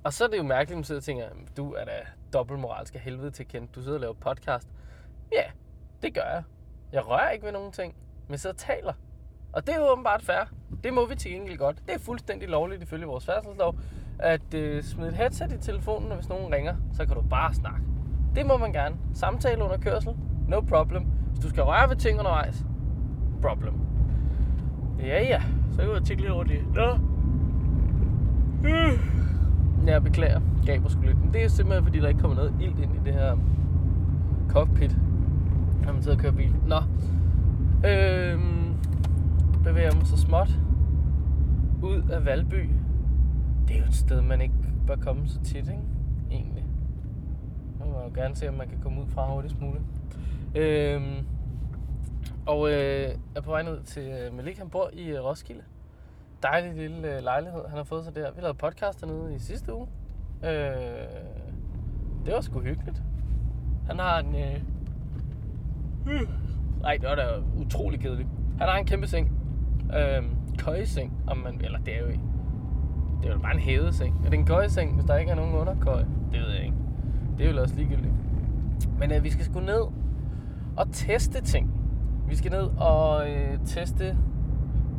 Og 0.04 0.12
så 0.12 0.24
er 0.24 0.28
det 0.28 0.38
jo 0.38 0.42
mærkeligt, 0.42 0.70
at 0.70 0.76
man 0.76 0.84
sidder 0.84 1.00
og 1.00 1.04
tænker, 1.04 1.24
du 1.56 1.72
er 1.72 1.84
da 1.84 1.92
dobbeltmoralsk 2.32 2.94
af 2.94 3.00
helvede 3.00 3.30
til 3.30 3.48
kendt. 3.48 3.74
Du 3.74 3.82
sidder 3.82 3.96
og 3.96 4.00
laver 4.00 4.14
podcast. 4.14 4.68
Ja, 5.32 5.42
det 6.02 6.14
gør 6.14 6.30
jeg. 6.34 6.42
Jeg 6.92 7.08
rører 7.08 7.30
ikke 7.30 7.44
ved 7.44 7.52
nogen 7.52 7.72
ting, 7.72 7.94
men 8.28 8.38
sidder 8.38 8.54
og 8.54 8.58
taler. 8.58 8.92
Og 9.52 9.66
det 9.66 9.74
er 9.74 9.78
jo 9.78 9.92
åbenbart 9.92 10.22
fair. 10.22 10.52
Det 10.84 10.92
må 10.94 11.06
vi 11.06 11.14
til 11.14 11.30
gengæld 11.30 11.58
godt. 11.58 11.82
Det 11.86 11.94
er 11.94 11.98
fuldstændig 11.98 12.48
lovligt 12.48 12.82
ifølge 12.82 13.06
vores 13.06 13.26
færdselslov, 13.26 13.74
at 14.18 14.54
øh, 14.54 14.82
smide 14.82 15.08
et 15.08 15.14
headset 15.14 15.52
i 15.52 15.58
telefonen, 15.58 16.10
og 16.10 16.16
hvis 16.16 16.28
nogen 16.28 16.52
ringer, 16.52 16.76
så 16.92 17.06
kan 17.06 17.14
du 17.14 17.22
bare 17.22 17.54
snakke. 17.54 17.80
Det 18.34 18.46
må 18.46 18.56
man 18.56 18.72
gerne. 18.72 18.96
Samtale 19.14 19.64
under 19.64 19.76
kørsel, 19.78 20.16
no 20.48 20.60
problem. 20.60 21.02
Hvis 21.02 21.38
du 21.38 21.48
skal 21.48 21.62
røre 21.62 21.88
ved 21.88 21.96
ting 21.96 22.18
undervejs, 22.18 22.64
problem. 23.42 23.74
Ja, 25.00 25.22
ja. 25.22 25.42
Så 25.72 25.82
kan 25.82 25.94
jeg 25.94 26.02
tænke 26.02 26.22
lidt 26.22 26.32
over 26.32 26.44
det. 26.44 26.64
Nå. 26.74 26.98
Øh. 28.68 29.00
Ja, 29.86 29.92
jeg 29.92 30.02
beklager. 30.02 30.40
Gaber 30.66 30.88
sgu 30.88 31.00
lidt. 31.00 31.20
Men 31.24 31.32
det 31.32 31.44
er 31.44 31.48
simpelthen, 31.48 31.84
fordi 31.84 32.00
der 32.00 32.08
ikke 32.08 32.20
kommer 32.20 32.36
noget 32.36 32.54
ild 32.60 32.78
ind 32.78 32.94
i 32.94 32.98
det 33.04 33.14
her 33.14 33.36
cockpit, 34.48 34.96
når 35.88 35.94
man 35.94 36.02
sidder 36.02 36.16
og 36.16 36.22
kører 36.22 36.32
bil. 36.32 36.54
Nå. 36.66 36.76
Øhm, 37.88 38.76
bevæger 39.64 39.94
mig 39.94 40.06
så 40.06 40.16
småt 40.16 40.48
ud 41.82 42.02
af 42.12 42.24
Valby. 42.24 42.70
Det 43.68 43.76
er 43.76 43.80
jo 43.80 43.84
et 43.84 43.94
sted, 43.94 44.22
man 44.22 44.40
ikke 44.40 44.54
bør 44.86 44.96
komme 44.96 45.28
så 45.28 45.40
tit, 45.40 45.56
ikke? 45.56 45.82
Egentlig. 46.30 46.64
Man 47.78 47.88
må 47.88 48.02
jo 48.02 48.10
gerne 48.14 48.36
se, 48.36 48.48
om 48.48 48.54
man 48.54 48.68
kan 48.68 48.78
komme 48.82 49.00
ud 49.00 49.06
fra 49.06 49.32
hurtigst 49.32 49.60
muligt. 49.60 49.84
Øhm, 50.54 51.26
og 52.46 52.70
øh, 52.70 53.14
er 53.34 53.40
på 53.40 53.50
vej 53.50 53.62
ned 53.62 53.82
til 53.82 54.02
øh, 54.02 54.36
Malik. 54.36 54.58
Han 54.58 54.68
bor 54.68 54.90
i 54.92 55.08
øh, 55.08 55.24
Roskilde. 55.24 55.62
Dejlig 56.42 56.74
lille 56.74 57.16
øh, 57.16 57.22
lejlighed, 57.22 57.60
han 57.68 57.76
har 57.76 57.84
fået 57.84 58.04
sig 58.04 58.14
der. 58.14 58.32
Vi 58.32 58.40
lavede 58.40 58.58
podcast 58.58 59.00
dernede 59.00 59.34
i 59.34 59.38
sidste 59.38 59.74
uge. 59.74 59.86
Øh, 60.44 60.50
det 62.26 62.34
var 62.34 62.40
sgu 62.40 62.60
hyggeligt. 62.60 63.02
Han 63.86 63.98
har 63.98 64.18
en... 64.18 64.34
Øh, 64.34 64.62
Mm. 66.08 66.28
nej, 66.80 66.96
det 67.00 67.08
var 67.08 67.14
da 67.14 67.22
utrolig 67.56 68.00
kedeligt. 68.00 68.28
Han 68.58 68.68
har 68.68 68.78
en 68.78 68.84
kæmpe 68.84 69.06
seng. 69.06 69.32
Øh, 69.96 70.22
køjeseng, 70.58 71.12
om 71.26 71.36
man... 71.36 71.60
Eller 71.64 71.78
det 71.78 71.96
er 71.96 72.00
jo 72.00 72.06
ikke... 72.06 72.24
Det 73.22 73.28
er 73.28 73.32
jo 73.32 73.38
bare 73.38 73.54
en 73.54 73.60
hævet 73.60 73.94
seng. 73.94 74.20
Er 74.24 74.30
det 74.30 74.38
en 74.38 74.46
køjeseng, 74.46 74.94
hvis 74.94 75.04
der 75.04 75.16
ikke 75.16 75.30
er 75.30 75.36
nogen 75.36 75.54
underkøje? 75.54 76.06
Det 76.32 76.40
ved 76.40 76.50
jeg 76.50 76.64
ikke. 76.64 76.76
Det 77.38 77.46
er 77.46 77.52
jo 77.52 77.62
også 77.62 77.74
ligegyldigt. 77.74 78.14
Men 78.98 79.12
øh, 79.12 79.24
vi 79.24 79.30
skal 79.30 79.44
sgu 79.44 79.60
ned 79.60 79.82
og 80.76 80.86
teste 80.92 81.44
ting. 81.44 81.70
Vi 82.28 82.36
skal 82.36 82.50
ned 82.50 82.70
og 82.78 83.30
øh, 83.30 83.58
teste 83.64 84.16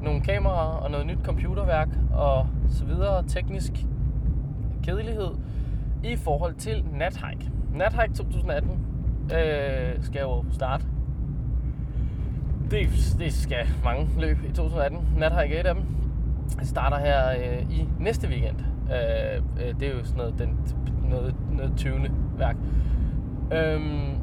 nogle 0.02 0.22
kameraer 0.22 0.78
og 0.78 0.92
noget 0.92 1.08
nyt 1.08 1.20
computerværk 1.24 1.90
og 2.14 2.48
så 2.70 2.86
videre 2.86 3.24
teknisk 3.28 3.72
kedelighed 4.84 5.30
i 6.04 6.16
forhold 6.16 6.56
til 6.56 6.86
Nathike. 6.92 7.52
Nathike 7.74 8.14
2018 8.14 8.72
øh, 9.24 10.04
skal 10.04 10.22
jo 10.22 10.46
starte. 10.52 10.86
Det, 12.72 12.90
det 13.20 13.34
skal 13.34 13.68
mange 13.84 14.10
løb 14.18 14.38
i 14.44 14.52
2018. 14.52 15.08
Nathike 15.18 15.56
er 15.56 15.60
et 15.60 15.66
af 15.66 15.76
dem. 15.76 15.84
Jeg 16.60 16.68
starter 16.68 16.98
her 16.98 17.30
øh, 17.30 17.72
i 17.72 17.88
næste 18.00 18.28
weekend. 18.28 18.60
Øh, 18.60 19.66
øh, 19.66 19.80
det 19.80 19.88
er 19.88 19.94
jo 19.94 20.04
sådan 20.04 20.18
noget, 20.18 20.40
den, 20.40 20.60
noget, 21.10 21.36
noget 21.52 21.74
20. 21.78 22.12
værk. 22.38 22.56
Øhm, 23.54 24.20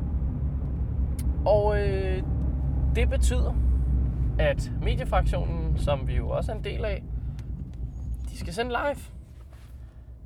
og 1.46 1.88
øh, 1.88 2.22
det 2.94 3.10
betyder, 3.10 3.54
at 4.38 4.70
mediefraktionen, 4.82 5.78
som 5.78 6.08
vi 6.08 6.16
jo 6.16 6.28
også 6.28 6.52
er 6.52 6.56
en 6.56 6.64
del 6.64 6.84
af, 6.84 7.02
de 8.30 8.38
skal 8.38 8.52
sende 8.52 8.70
live. 8.70 9.02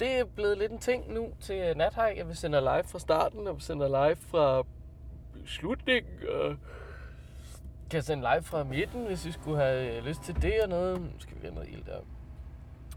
Det 0.01 0.21
er 0.21 0.25
blevet 0.25 0.59
lidt 0.59 0.73
en 0.73 0.79
ting 0.79 1.15
nu 1.15 1.27
til 1.41 1.57
øh, 1.57 1.77
Nathike, 1.77 2.21
at 2.21 2.29
vi 2.29 2.35
sender 2.35 2.61
live 2.61 2.85
fra 2.85 2.99
starten, 2.99 3.47
og 3.47 3.57
vi 3.57 3.61
sender 3.63 4.07
live 4.07 4.17
fra 4.17 4.63
slutningen, 5.45 6.13
og 6.29 6.57
kan 7.91 8.03
sende 8.03 8.23
live 8.33 8.43
fra 8.43 8.65
midten, 8.65 9.07
hvis 9.07 9.27
I 9.27 9.33
skulle 9.33 9.59
have 9.59 9.97
øh, 9.97 10.05
lyst 10.05 10.23
til 10.23 10.43
det 10.43 10.53
og 10.63 10.69
noget. 10.69 11.01
Nu 11.01 11.09
skal 11.19 11.37
vi 11.37 11.41
have 11.43 11.55
noget 11.55 11.69
ild 11.69 11.83
der. 11.85 11.99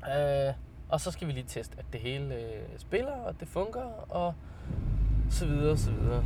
Uh, 0.01 0.47
øh, 0.47 0.53
og 0.89 0.99
så 0.99 1.11
skal 1.11 1.27
vi 1.27 1.31
lige 1.33 1.45
teste, 1.47 1.75
at 1.79 1.85
det 1.93 2.01
hele 2.01 2.35
øh, 2.35 2.77
spiller, 2.77 3.11
og 3.11 3.39
det 3.39 3.47
fungerer, 3.47 4.05
og 4.09 4.33
så 5.29 5.45
videre, 5.45 5.71
og 5.71 5.77
så 5.77 5.91
videre. 5.91 6.23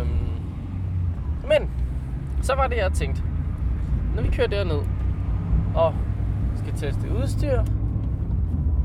Um, 0.00 0.08
men, 1.48 1.70
så 2.42 2.54
var 2.54 2.66
det, 2.66 2.76
jeg 2.76 2.92
tænkte. 2.92 3.22
Når 4.14 4.22
vi 4.22 4.28
kører 4.28 4.48
derned, 4.48 4.80
og 5.74 5.94
skal 6.56 6.72
teste 6.72 7.10
udstyr, 7.18 7.64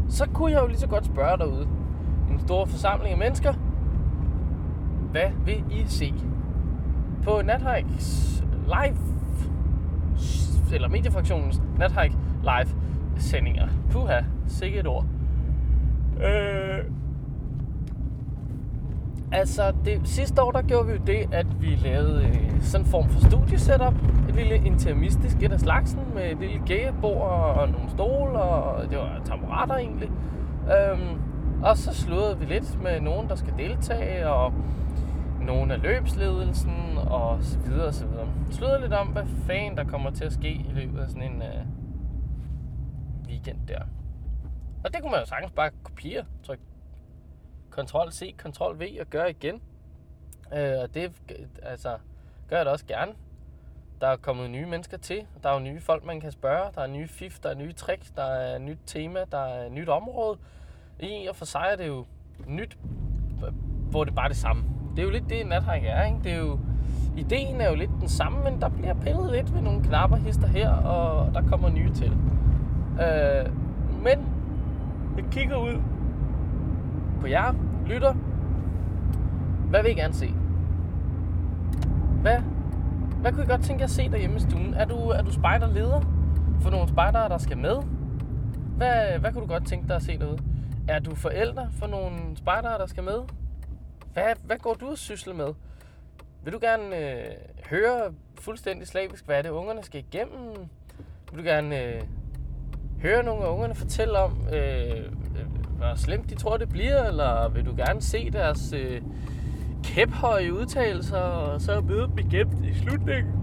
så 0.10 0.26
kunne 0.34 0.52
jeg 0.52 0.62
jo 0.62 0.68
lige 0.68 0.80
så 0.80 0.88
godt 0.88 1.06
spørge 1.06 1.38
derude. 1.38 1.68
En 2.32 2.40
stor 2.40 2.66
forsamling 2.66 3.12
af 3.12 3.18
mennesker. 3.18 3.54
Hvad 5.12 5.32
vil 5.46 5.64
I 5.72 5.86
se? 5.88 6.14
På 7.24 7.42
Nathikes 7.42 8.44
live, 8.66 9.19
eller 10.74 10.88
mediefraktionens 10.88 11.62
Nathike 11.78 12.16
live 12.42 12.76
sendinger. 13.18 13.68
Puha, 13.92 14.22
sikkert 14.48 14.86
et 14.86 14.88
ord. 14.88 15.06
Øh, 16.24 16.84
altså, 19.32 19.74
det, 19.86 20.02
sidste 20.04 20.42
år 20.42 20.52
der 20.52 20.62
gjorde 20.62 20.88
vi 20.88 20.94
jo 20.94 21.00
det, 21.08 21.34
at 21.34 21.62
vi 21.62 21.76
lavede 21.84 22.24
øh, 22.24 22.62
sådan 22.62 22.86
en 22.86 22.92
form 22.92 23.10
for 23.10 23.20
studiesetup. 23.20 23.94
Et 24.30 24.36
lille 24.36 24.56
intermistisk 24.56 25.44
et 25.44 25.52
af 25.52 25.60
slagsen 25.60 26.00
med 26.16 26.32
et 26.32 26.38
lille 26.40 26.62
gægebord 26.66 27.58
og 27.58 27.70
nogle 27.70 27.90
stole, 27.90 28.42
og 28.42 28.90
det 28.90 28.98
var 28.98 29.22
taburetter 29.26 29.76
egentlig. 29.76 30.10
Øhm, 30.66 31.22
og 31.64 31.78
så 31.78 31.94
slåede 31.94 32.40
vi 32.40 32.46
lidt 32.46 32.84
med 32.84 33.02
nogen, 33.02 33.30
der 33.30 33.36
skal 33.36 33.54
deltage, 33.58 34.30
og 34.30 34.54
nogen 35.42 35.72
af 35.72 35.82
løbsledelsen, 35.82 36.98
og 37.08 37.38
så 37.42 37.58
videre 37.60 37.88
og 37.88 37.94
så 37.94 38.06
videre. 38.06 38.28
Sludrede 38.52 38.82
lidt 38.82 38.94
om, 38.94 39.08
hvad 39.08 39.26
fanden 39.48 39.78
der 39.78 39.84
kommer 39.84 40.12
til 40.12 40.26
at 40.26 40.34
ske 40.34 40.50
i 40.50 40.70
løbet 40.70 41.02
af 41.02 41.10
sådan 41.10 41.32
en 41.32 41.42
øh, 41.42 41.66
weekend 43.28 43.68
der. 43.68 43.82
Og 44.84 44.94
det 44.94 45.02
kunne 45.02 45.12
man 45.12 45.20
jo 45.20 45.26
sagtens 45.26 45.52
bare 45.52 45.72
kopiere, 45.84 46.26
Tryk 46.44 46.60
Ctrl 47.72 48.12
C, 48.12 48.36
Ctrl 48.40 48.80
V 48.80 49.02
og 49.02 49.08
gøre 49.08 49.30
igen. 49.30 49.62
Øh, 50.54 50.74
og 50.84 50.94
det 50.94 51.12
altså, 51.62 51.98
gør 52.48 52.58
jeg 52.58 52.66
da 52.66 52.72
også 52.72 52.86
gerne. 52.86 53.12
Der 54.02 54.08
er 54.08 54.16
kommet 54.16 54.50
nye 54.50 54.66
mennesker 54.66 54.98
til. 54.98 55.26
Der 55.44 55.50
er 55.50 55.54
jo 55.54 55.60
nye 55.60 55.82
folk, 55.82 56.06
man 56.06 56.22
kan 56.22 56.32
spørge. 56.32 56.72
Der 56.76 56.82
er 56.82 56.88
nye 56.88 57.08
fif, 57.08 57.40
der 57.40 57.50
er 57.50 57.56
nye 57.56 57.74
tricks, 57.74 58.12
der 58.12 58.24
er 58.24 58.58
nyt 58.58 58.80
tema, 58.86 59.20
der 59.32 59.46
er 59.46 59.70
nyt 59.70 59.90
område. 59.90 60.38
I 61.00 61.28
og 61.30 61.36
for 61.36 61.46
sig 61.46 61.68
er 61.72 61.76
det 61.76 61.88
jo 61.88 62.06
nyt, 62.48 62.78
hvor 63.90 64.04
det 64.04 64.16
bare 64.16 64.26
er 64.26 64.30
det 64.30 64.38
samme. 64.38 64.64
Det 64.92 65.00
er 65.00 65.04
jo 65.04 65.10
lidt 65.10 65.30
det, 65.30 65.48
Nathike 65.48 65.88
er, 65.88 66.06
ikke? 66.06 66.20
Det 66.24 66.32
er 66.32 66.38
jo, 66.38 66.60
ideen 67.20 67.62
er 67.62 67.70
jo 67.70 67.76
lidt 67.76 67.92
den 68.00 68.08
samme, 68.08 68.44
men 68.44 68.62
der 68.62 68.70
bliver 68.70 68.94
pillet 68.94 69.32
lidt 69.32 69.54
ved 69.54 69.62
nogle 69.62 69.84
knapper 69.84 70.18
hister 70.18 70.48
her, 70.48 70.70
og 70.72 71.34
der 71.34 71.42
kommer 71.42 71.70
nye 71.70 71.94
til. 71.94 72.18
Øh, 73.02 73.54
men 74.04 74.28
jeg 75.18 75.26
kigger 75.32 75.56
ud 75.56 75.82
på 77.22 77.28
jer, 77.28 77.54
lytter. 77.86 78.14
Hvad 79.70 79.84
vil 79.84 79.92
I 79.92 79.94
gerne 79.94 80.14
se? 80.14 80.34
Hvad, 82.22 82.38
hvad 83.22 83.32
kunne 83.32 83.44
I 83.44 83.48
godt 83.48 83.64
tænke 83.64 83.82
jer 83.82 83.86
at 83.86 83.92
se 83.92 84.10
derhjemme 84.10 84.38
i 84.38 84.40
stuen? 84.40 84.74
Er 84.74 84.86
du, 84.86 84.96
er 84.96 85.22
du 85.22 85.32
spejderleder 85.32 86.02
for 86.62 86.70
nogle 86.70 86.88
spejdere, 86.88 87.30
der 87.30 87.38
skal 87.38 87.58
med? 87.58 87.76
Hvad, 88.78 89.20
hvad 89.20 89.34
kunne 89.34 89.42
du 89.42 89.48
godt 89.48 89.66
tænke 89.68 89.88
dig 89.88 89.96
at 89.96 90.02
se 90.02 90.20
derude? 90.20 90.38
Er 90.88 91.00
du 91.00 91.16
forældre 91.16 91.68
for 91.72 91.88
nogle 91.88 92.16
spejdere, 92.36 92.78
der 92.78 92.86
skal 92.86 93.04
med? 93.04 93.20
Hvad, 94.14 94.24
hvad 94.44 94.58
går 94.58 94.74
du 94.74 94.88
og 94.88 94.98
sysle 94.98 95.34
med? 95.34 95.48
Vil 96.44 96.54
du 96.54 96.60
gerne 96.62 96.98
øh, 96.98 97.32
høre 97.70 98.14
fuldstændig 98.40 98.88
slavisk, 98.88 99.26
hvad 99.26 99.38
er 99.38 99.42
det, 99.42 99.50
ungerne 99.50 99.84
skal 99.84 100.00
igennem? 100.00 100.56
Vil 101.32 101.44
du 101.44 101.50
gerne 101.50 101.84
øh, 101.84 102.02
høre 103.02 103.24
nogle 103.24 103.44
af 103.44 103.50
ungerne 103.50 103.76
fortælle 103.76 104.20
om, 104.20 104.48
øh, 104.54 105.14
hvor 105.78 105.96
slemt 105.96 106.30
de 106.30 106.36
tror, 106.36 106.58
det 106.58 106.70
bliver, 106.70 107.04
eller 107.04 107.50
vil 107.50 107.66
du 107.66 107.76
gerne 107.78 108.02
se 108.02 108.32
deres 108.32 108.74
øh, 108.74 109.02
kæphøje 109.84 110.54
udtalelser, 110.54 111.18
og 111.18 111.62
så 111.62 111.82
møde 111.82 112.02
dem 112.02 112.18
igennem 112.18 112.64
i 112.64 112.74
slutningen, 112.74 113.34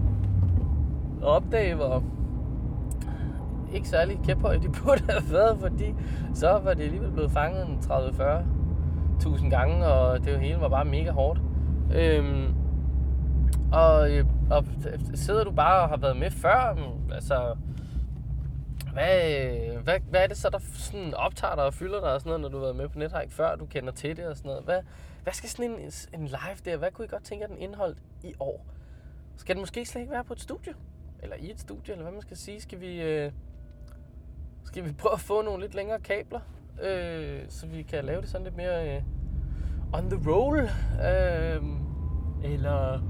og 1.21 1.31
opdage, 1.31 1.75
hvor 1.75 2.03
ikke 3.73 3.87
særlig 3.87 4.19
kæphøje 4.25 4.57
de 4.57 4.69
burde 4.83 5.03
have 5.09 5.31
været, 5.31 5.57
fordi 5.59 5.93
så 6.33 6.59
var 6.63 6.73
det 6.73 6.83
alligevel 6.83 7.11
blevet 7.11 7.31
fanget 7.31 7.67
en 7.67 7.79
30-40 7.83 8.23
tusind 9.19 9.51
gange, 9.51 9.85
og 9.85 10.25
det 10.25 10.39
hele 10.39 10.61
var 10.61 10.69
bare 10.69 10.85
mega 10.85 11.11
hårdt. 11.11 11.41
Øhm, 11.95 12.53
og, 13.71 14.11
øh, 14.11 14.25
og 14.51 14.65
sidder 15.13 15.43
du 15.43 15.51
bare 15.51 15.81
og 15.81 15.89
har 15.89 15.97
været 15.97 16.17
med 16.17 16.31
før, 16.31 16.77
altså, 17.11 17.55
hvad, 18.93 19.35
øh, 19.35 19.83
hvad, 19.83 19.99
hvad 20.09 20.23
er 20.23 20.27
det 20.27 20.37
så, 20.37 20.49
der 20.49 20.59
sådan 20.73 21.13
optager 21.13 21.55
dig 21.55 21.63
og 21.63 21.73
fylder 21.73 21.99
dig 21.99 22.13
og 22.13 22.21
sådan 22.21 22.29
noget, 22.29 22.41
når 22.41 22.49
du 22.49 22.57
har 22.57 22.63
været 22.63 22.75
med 22.75 22.89
på 22.89 22.99
Nethike 22.99 23.33
før, 23.33 23.55
du 23.55 23.65
kender 23.65 23.91
til 23.91 24.17
det 24.17 24.25
og 24.25 24.37
sådan 24.37 24.49
noget? 24.49 24.63
Hvad, 24.63 24.79
hvad 25.23 25.33
skal 25.33 25.49
sådan 25.49 25.71
en, 25.71 25.91
en 26.13 26.27
live 26.27 26.57
der, 26.65 26.77
hvad 26.77 26.91
kunne 26.91 27.05
I 27.05 27.07
godt 27.07 27.23
tænke 27.23 27.43
at 27.43 27.49
den 27.49 27.57
indholdt 27.57 27.97
i 28.23 28.33
år? 28.39 28.65
Skal 29.35 29.55
den 29.55 29.61
måske 29.61 29.85
slet 29.85 30.01
ikke 30.01 30.13
være 30.13 30.23
på 30.23 30.33
et 30.33 30.41
studie? 30.41 30.73
Eller 31.23 31.35
i 31.35 31.51
et 31.51 31.59
studie, 31.59 31.91
eller 31.91 32.03
hvad 32.03 32.13
man 32.13 32.21
skal 32.21 32.37
sige? 32.37 32.61
Skal 32.61 32.81
vi, 32.81 33.01
øh, 33.01 33.31
skal 34.63 34.85
vi 34.85 34.91
prøve 34.91 35.13
at 35.13 35.19
få 35.19 35.41
nogle 35.41 35.61
lidt 35.61 35.75
længere 35.75 35.99
kabler, 35.99 36.39
øh, 36.83 37.39
så 37.49 37.67
vi 37.67 37.81
kan 37.81 38.05
lave 38.05 38.21
det 38.21 38.29
sådan 38.29 38.43
lidt 38.43 38.57
mere 38.57 38.95
øh, 38.95 39.03
on 39.93 40.09
the 40.09 40.31
roll? 40.31 40.59
Øh, 40.59 41.63
eller 42.53 43.01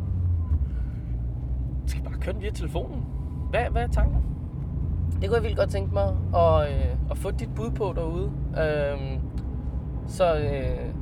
skal 1.89 2.03
bare 2.03 2.13
køre 2.13 2.34
den 2.34 2.41
via 2.41 2.51
telefonen? 2.51 3.06
Hvad, 3.50 3.62
hvad 3.72 3.84
er 3.84 3.88
tanken? 3.88 4.24
Det 5.22 5.29
kunne 5.29 5.36
jeg 5.36 5.44
vildt 5.44 5.58
godt 5.58 5.70
tænke 5.70 5.94
mig 5.94 6.15
at, 6.36 6.70
øh, 6.70 7.12
at 7.12 7.17
få 7.17 7.32
dit 7.32 7.56
bud 7.56 7.72
på 7.72 7.94
derude. 7.96 8.32
Øh, 8.51 9.20
så 10.08 10.36
øh, 10.36 10.94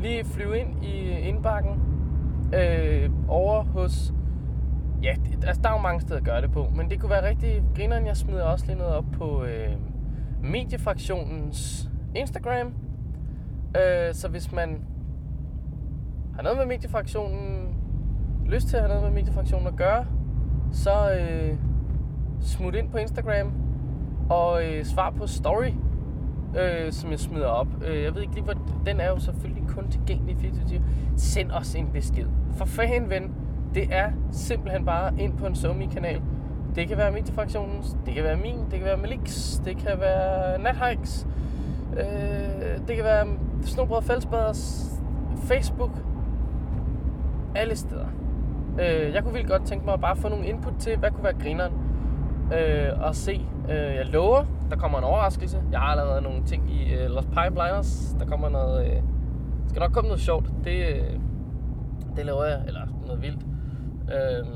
lige 0.00 0.24
flyve 0.24 0.58
ind 0.58 0.84
i 0.84 1.10
indbakken 1.10 1.82
øh, 2.54 3.10
over 3.28 3.62
hos... 3.62 4.14
Ja, 5.02 5.14
det, 5.24 5.44
altså, 5.44 5.62
der 5.62 5.68
er 5.68 5.72
jo 5.72 5.80
mange 5.80 6.00
steder 6.00 6.16
at 6.16 6.24
gøre 6.24 6.42
det 6.42 6.50
på, 6.50 6.66
men 6.74 6.90
det 6.90 7.00
kunne 7.00 7.10
være 7.10 7.28
rigtig 7.28 7.62
grineren. 7.76 8.06
Jeg 8.06 8.16
smider 8.16 8.42
også 8.42 8.66
lige 8.66 8.78
noget 8.78 8.94
op 8.94 9.04
på 9.12 9.44
øh, 9.44 9.76
mediefraktionens 10.42 11.90
Instagram. 12.14 12.66
Øh, 13.76 14.14
så 14.14 14.28
hvis 14.28 14.52
man 14.52 14.82
har 16.34 16.42
noget 16.42 16.58
med 16.58 16.66
mediefraktionen, 16.66 17.74
lyst 18.46 18.68
til 18.68 18.76
at 18.76 18.82
have 18.82 18.88
noget 18.88 19.12
med 19.12 19.22
mediefraktionen 19.22 19.66
at 19.66 19.76
gøre, 19.76 20.06
så 20.72 21.12
øh, 21.12 21.54
smut 22.40 22.74
ind 22.74 22.90
på 22.90 22.96
Instagram 22.96 23.52
og 24.30 24.64
øh, 24.64 24.84
svar 24.84 25.10
på 25.10 25.26
story, 25.26 25.70
øh, 26.58 26.92
som 26.92 27.10
jeg 27.10 27.20
smider 27.20 27.46
op. 27.46 27.68
Øh, 27.86 28.02
jeg 28.02 28.14
ved 28.14 28.22
ikke 28.22 28.34
lige, 28.34 28.44
hvor 28.44 28.54
den 28.86 29.00
er 29.00 29.08
jo 29.08 29.18
selvfølgelig 29.18 29.64
kun 29.68 29.90
tilgængelig 29.90 30.36
24 30.38 30.82
Send 31.16 31.50
os 31.50 31.74
en 31.74 31.86
besked. 31.92 32.26
For 32.56 32.64
fanden 32.64 33.10
ven, 33.10 33.32
det 33.74 33.88
er 33.90 34.10
simpelthen 34.32 34.84
bare 34.84 35.12
ind 35.18 35.36
på 35.38 35.46
en 35.46 35.54
SoMe-kanal. 35.54 36.22
Det 36.74 36.88
kan 36.88 36.96
være 36.96 37.12
mediefraktionens, 37.12 37.96
det 38.06 38.14
kan 38.14 38.24
være 38.24 38.36
min, 38.36 38.58
det 38.70 38.78
kan 38.78 38.84
være 38.84 38.96
Maliks, 38.96 39.62
det 39.64 39.76
kan 39.76 40.00
være 40.00 40.58
Nathikes, 40.62 41.26
øh, 41.92 42.78
det 42.88 42.96
kan 42.96 43.04
være 43.04 43.26
Snobrød 43.62 44.02
Fællesbaders, 44.02 44.90
Facebook, 45.36 45.90
alle 47.54 47.76
steder. 47.76 48.06
Øh, 48.80 49.14
jeg 49.14 49.22
kunne 49.22 49.32
vildt 49.32 49.48
godt 49.48 49.66
tænke 49.66 49.84
mig 49.84 49.94
at 49.94 50.00
bare 50.00 50.16
få 50.16 50.28
nogle 50.28 50.46
input 50.46 50.74
til, 50.78 50.98
hvad 50.98 51.10
kunne 51.10 51.24
være 51.24 51.38
grineren 51.38 51.72
øh, 52.54 53.00
og 53.00 53.14
se. 53.14 53.46
Øh, 53.70 53.76
jeg 53.76 54.06
lover, 54.06 54.44
der 54.70 54.76
kommer 54.76 54.98
en 54.98 55.04
overraskelse. 55.04 55.62
Jeg 55.72 55.80
har 55.80 55.86
allerede 55.86 56.22
nogle 56.22 56.44
ting 56.44 56.70
i 56.70 56.94
øh, 56.94 57.10
Los 57.10 57.26
Pipeliners. 57.26 58.16
Der 58.18 58.26
kommer 58.26 58.48
noget... 58.48 58.86
Øh, 58.86 59.02
skal 59.68 59.80
nok 59.80 59.92
komme 59.92 60.08
noget 60.08 60.20
sjovt. 60.20 60.52
Det, 60.64 60.88
øh, 60.88 61.20
det 62.16 62.26
laver 62.26 62.44
jeg, 62.44 62.62
eller 62.66 62.86
noget 63.06 63.22
vildt. 63.22 63.46
Øh, 64.02 64.46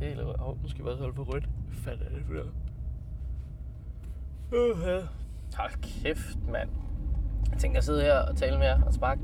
det 0.00 0.16
laver 0.16 0.30
jeg. 0.30 0.40
Oh, 0.40 0.62
nu 0.62 0.68
skal 0.68 0.84
vi 0.84 0.88
bare 0.88 0.96
holde 0.96 1.14
på 1.14 1.22
rødt. 1.22 1.44
Hvad 1.44 1.76
fanden 1.76 2.06
er 2.06 2.10
det 2.14 2.24
for 2.26 2.32
noget? 2.32 2.50
Uh. 4.52 5.04
Hold 5.56 6.02
kæft, 6.02 6.38
mand. 6.52 6.68
Jeg 7.50 7.58
tænker 7.58 7.78
at 7.78 7.84
sidde 7.84 8.02
her 8.02 8.18
og 8.18 8.36
tale 8.36 8.58
med 8.58 8.66
jer 8.66 8.82
og 8.82 8.92
sparke 8.92 9.20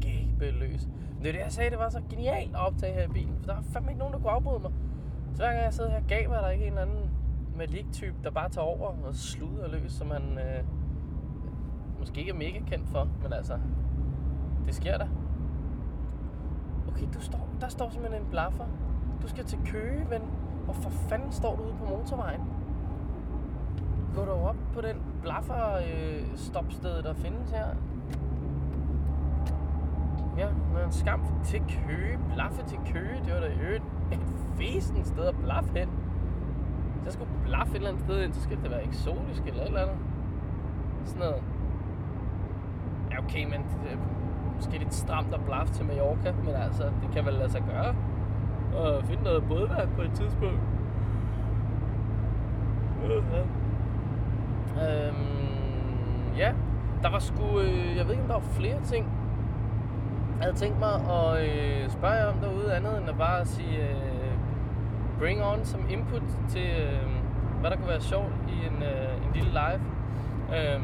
gæbeløs. 0.00 0.86
Men 0.86 1.01
det 1.22 1.28
er 1.28 1.32
det, 1.32 1.38
jeg 1.38 1.52
sagde, 1.52 1.70
det 1.70 1.78
var 1.78 1.88
så 1.88 2.00
genialt 2.10 2.54
at 2.54 2.66
optage 2.66 2.92
her 2.92 3.04
i 3.04 3.08
bilen. 3.08 3.36
For 3.38 3.46
der 3.46 3.56
er 3.56 3.62
fandme 3.62 3.90
ikke 3.90 3.98
nogen, 3.98 4.14
der 4.14 4.20
kunne 4.20 4.30
afbryde 4.30 4.58
mig. 4.58 4.72
Så 5.34 5.42
hver 5.42 5.52
gang 5.52 5.64
jeg 5.64 5.74
sidder 5.74 5.90
her, 5.90 6.00
gav 6.08 6.22
der 6.22 6.48
ikke 6.48 6.66
en 6.66 6.72
eller 6.72 6.82
anden 6.82 7.10
Malik-type, 7.56 8.16
der 8.24 8.30
bare 8.30 8.48
tager 8.48 8.64
over 8.64 8.88
og 8.88 9.14
sluder 9.14 9.68
løs, 9.68 9.92
som 9.92 10.10
han 10.10 10.38
øh, 10.38 10.64
måske 11.98 12.20
ikke 12.20 12.30
er 12.30 12.36
mega 12.36 12.58
kendt 12.66 12.88
for. 12.88 13.08
Men 13.22 13.32
altså, 13.32 13.58
det 14.66 14.74
sker 14.74 14.98
der. 14.98 15.06
Okay, 16.88 17.06
du 17.14 17.20
står, 17.20 17.48
der 17.60 17.68
står 17.68 17.90
simpelthen 17.90 18.22
en 18.22 18.30
blaffer. 18.30 18.64
Du 19.22 19.28
skal 19.28 19.44
til 19.44 19.58
Køge, 19.66 20.10
ven. 20.10 20.22
Hvorfor 20.64 20.90
fanden 20.90 21.32
står 21.32 21.56
du 21.56 21.62
ude 21.62 21.74
på 21.78 21.84
motorvejen? 21.84 22.40
Gå 24.14 24.24
dog 24.24 24.42
op 24.42 24.56
på 24.72 24.80
den 24.80 24.96
blaffer 25.22 25.76
øh, 25.76 26.36
stopsted, 26.36 27.02
der 27.02 27.14
findes 27.14 27.50
her. 27.50 27.66
Ja, 30.38 30.48
men 30.48 30.92
skam 30.92 31.20
til 31.44 31.60
Køge. 31.60 32.18
Blaffe 32.34 32.62
til 32.66 32.78
Køge, 32.92 33.20
det 33.24 33.34
var 33.34 33.40
da 33.40 33.46
i 33.46 33.76
et, 33.76 33.82
et 34.12 34.20
fesen 34.56 35.04
sted 35.04 35.24
at 35.24 35.36
blaffe 35.36 35.70
hen. 35.78 35.88
Hvis 36.94 37.04
jeg 37.04 37.12
skulle 37.12 37.30
blaffe 37.44 37.72
et 37.72 37.76
eller 37.76 37.88
andet 37.88 38.02
sted 38.02 38.22
ind, 38.22 38.32
så 38.32 38.42
skal 38.42 38.56
det 38.62 38.70
være 38.70 38.84
eksotisk 38.84 39.42
eller 39.46 39.62
et 39.62 39.66
eller 39.66 39.80
andet. 39.80 39.96
Sådan 41.04 41.20
noget. 41.20 41.42
Ja, 43.10 43.18
okay, 43.18 43.44
men 43.44 43.60
det 43.84 43.92
er 43.92 43.96
måske 44.56 44.78
lidt 44.78 44.94
stramt 44.94 45.34
at 45.34 45.40
blaffe 45.44 45.74
til 45.74 45.86
Mallorca, 45.86 46.32
men 46.44 46.54
altså, 46.54 46.84
det 46.84 47.10
kan 47.12 47.24
vel 47.24 47.34
lade 47.34 47.50
sig 47.50 47.62
gøre. 47.70 47.94
Og 48.74 49.04
finde 49.04 49.22
noget 49.22 49.44
bådværk 49.48 49.88
på 49.96 50.02
et 50.02 50.12
tidspunkt. 50.14 50.60
Ja. 53.02 53.42
Øhm, 54.82 56.36
ja, 56.36 56.52
der 57.02 57.10
var 57.10 57.18
sgu, 57.18 57.60
øh, 57.60 57.96
jeg 57.96 58.04
ved 58.04 58.10
ikke 58.10 58.22
om 58.22 58.28
der 58.28 58.34
var 58.34 58.40
flere 58.40 58.80
ting, 58.80 59.06
havde 60.42 60.56
tænkt 60.56 60.78
mig 60.78 60.94
at 60.94 61.48
øh, 61.48 61.90
spørge 61.90 62.14
jer 62.14 62.26
om 62.26 62.38
derude 62.38 62.74
andet 62.74 62.98
end 62.98 63.08
at 63.08 63.18
bare 63.18 63.46
sige 63.46 63.78
øh, 63.78 64.32
bring 65.18 65.44
on 65.44 65.64
som 65.64 65.80
input 65.90 66.22
til 66.48 66.66
øh, 66.80 67.08
hvad 67.60 67.70
der 67.70 67.76
kunne 67.76 67.88
være 67.88 68.00
sjovt 68.00 68.32
i 68.48 68.66
en, 68.66 68.82
øh, 68.82 69.26
en 69.26 69.32
lille 69.34 69.50
live. 69.50 69.80
Øh, 70.58 70.80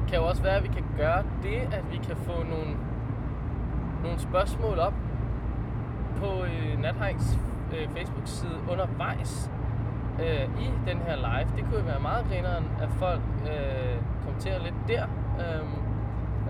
det 0.00 0.08
kan 0.08 0.18
jo 0.18 0.26
også 0.26 0.42
være, 0.42 0.56
at 0.56 0.62
vi 0.62 0.68
kan 0.68 0.84
gøre 0.96 1.22
det, 1.42 1.58
at 1.72 1.84
vi 1.92 1.96
kan 1.96 2.16
få 2.16 2.32
nogle, 2.42 2.76
nogle 4.02 4.18
spørgsmål 4.18 4.78
op 4.78 4.94
på 6.16 6.44
øh, 6.44 6.80
Nathajks 6.82 7.38
øh, 7.76 7.88
Facebook-side 7.88 8.58
undervejs 8.70 9.50
øh, 10.20 10.44
i 10.44 10.70
den 10.86 10.98
her 10.98 11.16
live. 11.16 11.56
Det 11.56 11.64
kunne 11.64 11.78
jo 11.78 11.84
være 11.84 12.00
meget 12.00 12.26
grineren, 12.28 12.64
at 12.80 12.88
folk 12.90 13.22
øh, 13.46 13.96
kommenterer 14.24 14.62
lidt 14.62 14.74
der. 14.88 15.04
Øh, 15.38 15.81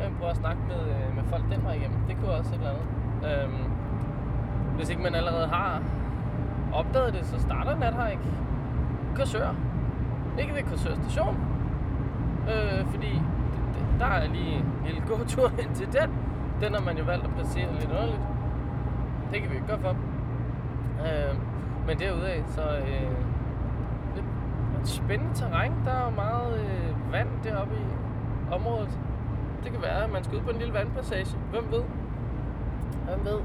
jeg 0.02 0.10
vil 0.10 0.18
prøve 0.18 0.30
at 0.30 0.36
snakke 0.36 0.62
med, 0.68 0.80
øh, 0.94 1.16
med 1.16 1.24
folk 1.24 1.44
den 1.50 1.64
vej 1.64 1.72
igennem. 1.72 1.98
Det 2.08 2.16
kunne 2.16 2.30
også 2.30 2.54
et 2.54 2.58
eller 2.58 2.70
andet. 2.70 2.86
Øhm, 3.28 3.64
hvis 4.76 4.88
ikke 4.90 5.02
man 5.02 5.14
allerede 5.14 5.46
har 5.46 5.82
opdaget 6.72 7.12
det, 7.14 7.26
så 7.26 7.40
starter 7.40 7.78
Nathike 7.78 8.22
Korsør. 9.16 9.54
Ikke 10.38 10.54
ved 10.54 10.62
Korsør 10.62 10.94
station. 10.94 11.36
Øh, 12.52 12.86
fordi 12.86 13.20
der 13.98 14.06
er 14.06 14.28
lige 14.28 14.54
en 14.54 14.64
lille 14.86 15.02
gåtur 15.08 15.48
ind 15.62 15.74
til 15.74 15.86
den. 15.86 16.10
Den 16.60 16.74
har 16.74 16.80
man 16.80 16.98
jo 16.98 17.04
valgt 17.04 17.24
at 17.24 17.34
placere 17.34 17.72
lidt 17.72 17.90
underligt. 17.90 18.22
Det 19.32 19.40
kan 19.40 19.50
vi 19.50 19.54
ikke 19.54 19.66
gøre 19.66 19.80
for. 19.80 19.96
Øh, 21.04 21.36
men 21.86 21.98
derudaf, 21.98 22.42
så 22.46 22.62
øh, 22.62 23.16
lidt, 24.14 24.26
lidt 24.76 24.88
spændende 24.88 25.34
terræn. 25.34 25.72
Der 25.84 25.90
er 25.90 26.04
jo 26.04 26.10
meget 26.10 26.60
øh, 26.60 27.12
vand 27.12 27.28
deroppe 27.44 27.74
i 27.74 27.86
området. 28.52 28.98
Det 29.64 29.72
kan 29.72 29.82
være, 29.82 30.04
at 30.04 30.12
man 30.12 30.24
skal 30.24 30.38
ud 30.38 30.42
på 30.42 30.50
en 30.50 30.56
lille 30.56 30.74
vandpassage. 30.74 31.36
Hvem 31.50 31.64
ved? 31.70 31.82
Hvem 33.04 33.24
ved? 33.24 33.40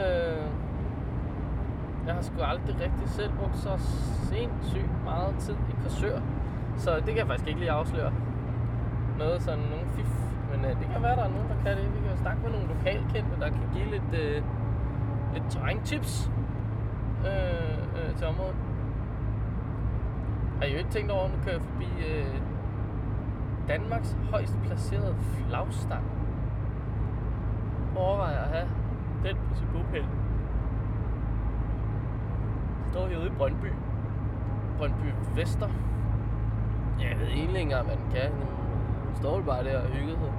Øh, 0.00 0.46
jeg 2.06 2.14
har 2.14 2.22
sgu 2.22 2.42
aldrig 2.42 2.74
rigtig 2.80 3.08
selv 3.08 3.32
brugt 3.38 3.56
så 3.56 3.72
sindssygt 4.30 5.04
meget 5.04 5.34
tid 5.38 5.54
i 5.54 5.74
Korsør. 5.82 6.20
Så 6.76 6.96
det 6.96 7.04
kan 7.04 7.16
jeg 7.16 7.26
faktisk 7.26 7.48
ikke 7.48 7.60
lige 7.60 7.70
afsløre. 7.70 8.12
Noget 9.18 9.42
sådan, 9.42 9.64
nogen 9.64 9.86
fif. 9.86 10.12
Men 10.50 10.64
øh, 10.64 10.70
det 10.80 10.88
kan 10.92 11.02
være, 11.02 11.16
der 11.16 11.24
er 11.24 11.30
nogen, 11.30 11.48
der 11.48 11.56
kan 11.64 11.76
det. 11.76 11.94
Vi 11.94 12.08
kan 12.08 12.16
snakke 12.16 12.42
med 12.42 12.50
nogle 12.50 12.66
lokalkendte, 12.74 13.40
der 13.40 13.48
kan 13.48 13.64
give 13.74 13.90
lidt, 13.90 14.22
øh, 14.22 14.42
lidt 15.34 15.44
terræntips 15.50 16.30
øh, 17.26 17.78
øh, 17.98 18.16
til 18.16 18.26
området. 18.26 18.56
Har 20.58 20.64
I 20.64 20.72
jo 20.72 20.78
ikke 20.78 20.90
tænkt 20.90 21.10
over, 21.10 21.24
at 21.24 21.30
nu 21.30 21.36
kører 21.44 21.54
jeg 21.54 21.62
forbi 21.62 21.88
øh, 22.08 22.40
Danmarks 23.68 24.16
højst 24.30 24.56
placerede 24.64 25.14
flagstang. 25.20 26.04
Overvejer 27.96 28.38
at 28.38 28.48
have 28.48 28.68
den 29.24 29.36
på 29.48 29.54
sin 29.54 29.66
bogpæl. 29.72 30.04
Står 32.90 33.06
herude 33.06 33.26
i 33.26 33.30
Brøndby. 33.30 33.72
Brøndby 34.78 35.12
Vester. 35.34 35.68
Jeg 37.00 37.18
ved 37.18 37.26
egentlig 37.26 37.48
ikke 37.48 37.58
engang, 37.60 37.86
hvad 37.86 37.96
den 37.96 38.10
kan. 38.10 38.32
Den 39.06 39.16
står 39.16 39.40
bare 39.40 39.64
der 39.64 39.82
og 39.82 39.88
hygger 39.88 40.14
sig. 40.14 40.32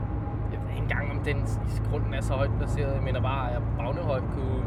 Jeg 0.51 0.59
ved 0.61 0.69
ikke 0.69 0.81
engang, 0.81 1.11
om 1.11 1.19
den 1.19 1.37
i 1.37 1.89
grunden 1.89 2.13
er 2.13 2.21
så 2.21 2.33
højt 2.33 2.51
placeret. 2.57 2.95
Jeg 2.95 3.03
mener 3.03 3.21
bare, 3.21 3.47
at 3.47 3.53
jeg 3.53 3.61
Bagnehøj 3.77 4.19
kunne 4.19 4.63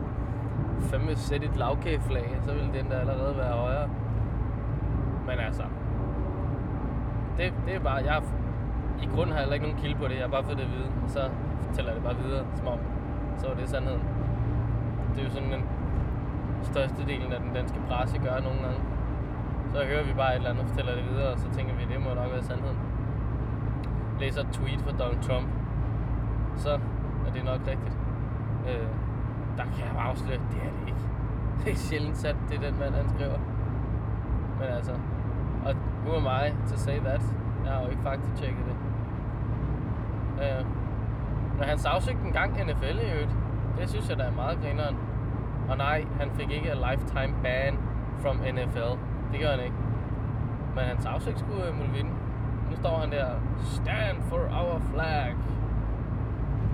fandme 0.81 1.17
sætte 1.17 1.47
et 1.47 1.57
lavkageflag, 1.57 2.39
så 2.43 2.53
ville 2.53 2.73
den 2.73 2.91
der 2.91 2.99
allerede 2.99 3.37
være 3.37 3.53
højere. 3.53 3.89
Men 5.27 5.39
altså, 5.39 5.63
det, 7.37 7.55
det 7.67 7.75
er 7.75 7.81
bare, 7.81 8.05
jeg 8.05 8.23
i 9.03 9.07
grunden 9.15 9.33
har 9.37 9.43
jeg 9.43 9.53
ikke 9.53 9.67
nogen 9.67 9.81
kilde 9.83 9.99
på 10.03 10.09
det, 10.09 10.15
jeg 10.15 10.25
har 10.29 10.35
bare 10.37 10.45
fået 10.45 10.59
det 10.59 10.65
at 10.65 10.73
vide, 10.77 10.89
og 11.05 11.11
så 11.11 11.23
fortæller 11.67 11.91
jeg 11.91 11.97
det 12.01 12.05
bare 12.09 12.19
videre, 12.25 12.45
som 12.55 12.67
om, 12.67 12.79
så 13.39 13.47
er 13.47 13.55
det 13.55 13.69
sandheden. 13.69 14.03
Det 15.15 15.21
er 15.21 15.25
jo 15.25 15.31
sådan 15.31 15.53
den 15.53 15.65
største 16.63 17.07
delen 17.07 17.33
af 17.33 17.41
den 17.41 17.53
danske 17.55 17.79
presse 17.89 18.19
gør 18.19 18.41
nogle 18.41 18.61
gange. 18.65 18.81
Så 19.73 19.79
hører 19.91 20.05
vi 20.05 20.13
bare 20.13 20.31
et 20.33 20.37
eller 20.37 20.51
andet 20.51 20.63
og 20.65 20.69
fortæller 20.69 20.95
det 20.95 21.05
videre, 21.11 21.33
og 21.33 21.39
så 21.39 21.49
tænker 21.57 21.75
vi, 21.75 21.85
det 21.93 22.01
må 22.01 22.15
nok 22.15 22.31
være 22.33 22.43
sandheden. 22.43 22.79
Læser 24.21 24.41
et 24.41 24.49
tweet 24.53 24.81
fra 24.81 24.93
Donald 25.01 25.23
Trump, 25.23 25.49
så 26.57 26.71
er 27.27 27.31
det 27.35 27.45
nok 27.45 27.61
rigtigt. 27.73 27.97
Øh, 28.69 28.89
der 29.59 29.65
kan 29.65 29.85
jeg 29.87 29.95
bare 29.95 30.09
afsløre, 30.13 30.41
det 30.53 30.61
er 30.67 30.73
det 30.79 30.85
ikke. 30.87 31.05
Det 31.65 31.73
er 31.73 31.77
sjældent 31.77 32.17
sat, 32.17 32.37
det 32.49 32.57
er 32.57 32.63
den 32.71 32.79
mand, 32.79 32.95
han 32.95 33.09
skriver. 33.09 33.39
Men 34.59 34.69
altså, 34.69 34.93
og 35.67 35.75
who 36.05 36.17
am 36.17 36.27
I 36.47 36.69
to 36.71 36.77
say 36.77 36.99
that? 36.99 37.23
Jeg 37.65 37.73
har 37.73 37.83
jo 37.83 37.91
ikke 37.91 38.03
faktisk 38.03 38.35
tjekket 38.35 38.65
det. 38.67 38.77
Øh, 40.43 40.65
når 41.59 41.65
han 41.65 41.79
sagsøgte 41.79 42.23
en 42.27 42.33
gang 42.33 42.53
NFL 42.67 42.99
i 42.99 43.11
øvrigt. 43.13 43.37
Det 43.79 43.89
synes 43.89 44.09
jeg, 44.09 44.19
der 44.19 44.25
er 44.25 44.33
meget 44.33 44.59
grineren. 44.63 44.97
Og 45.69 45.77
nej, 45.77 46.05
han 46.21 46.31
fik 46.31 46.51
ikke 46.51 46.71
a 46.71 46.75
lifetime 46.91 47.35
ban 47.43 47.79
from 48.23 48.37
NFL. 48.37 48.93
Det 49.33 49.41
gør 49.41 49.51
han 49.51 49.61
ikke. 49.65 49.77
Men 50.75 50.85
han 50.85 51.01
sagsøgte 51.01 51.41
sgu 51.41 51.53
øh, 51.53 51.79
Mulvin. 51.79 52.07
Nu 52.71 52.77
står 52.77 52.99
han 52.99 53.13
der, 53.13 53.27
stand 53.63 54.23
for 54.23 54.37
our 54.37 54.81
flag. 54.93 55.35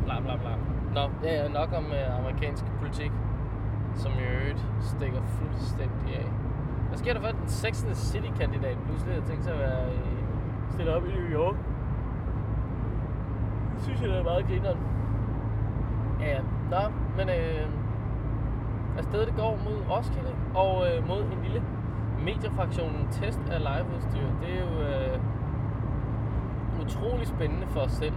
Bla 0.05 0.21
bla 0.21 0.37
bla. 0.37 0.55
Nå, 0.95 1.11
det 1.23 1.45
er 1.45 1.49
nok 1.49 1.69
om 1.77 1.85
øh, 1.85 2.19
amerikansk 2.19 2.65
politik, 2.81 3.13
som 3.95 4.13
i 4.13 4.23
øvrigt 4.23 4.67
stikker 4.81 5.23
fuldstændig 5.23 6.17
af. 6.17 6.27
Hvad 6.89 6.99
sker 6.99 7.13
der 7.13 7.21
for, 7.21 7.29
at 7.29 7.35
den 7.35 7.49
6. 7.49 7.87
City-kandidat 7.95 8.77
pludselig 8.87 9.15
har 9.15 9.23
tænkt 9.23 9.45
sig 9.45 9.53
at 9.53 9.59
være 9.59 9.95
i, 9.95 9.99
stillet 10.71 10.95
op 10.95 11.07
i 11.07 11.09
New 11.09 11.29
York? 11.41 11.57
Synes 13.79 14.01
jeg, 14.01 14.09
det 14.09 14.19
er 14.19 14.25
meget 14.25 14.47
grineren. 14.47 14.79
Ja, 16.21 16.29
ja. 16.29 16.41
Nå, 16.71 16.83
men 17.17 17.29
øh, 17.29 17.67
afsted 18.99 19.27
det 19.27 19.35
går 19.37 19.59
mod 19.65 19.77
Roskilde 19.91 20.35
og 20.55 20.87
øh, 20.89 21.09
mod 21.09 21.21
en 21.23 21.39
lille 21.43 21.62
mediefraktionen 22.25 23.09
test 23.11 23.41
af 23.51 23.61
liveudstyr. 23.61 24.29
Det 24.41 24.51
er 24.57 24.61
jo 24.67 24.81
øh, 24.89 25.19
utrolig 26.81 27.27
spændende 27.27 27.67
for 27.67 27.81
os 27.81 27.93
selv. 27.93 28.15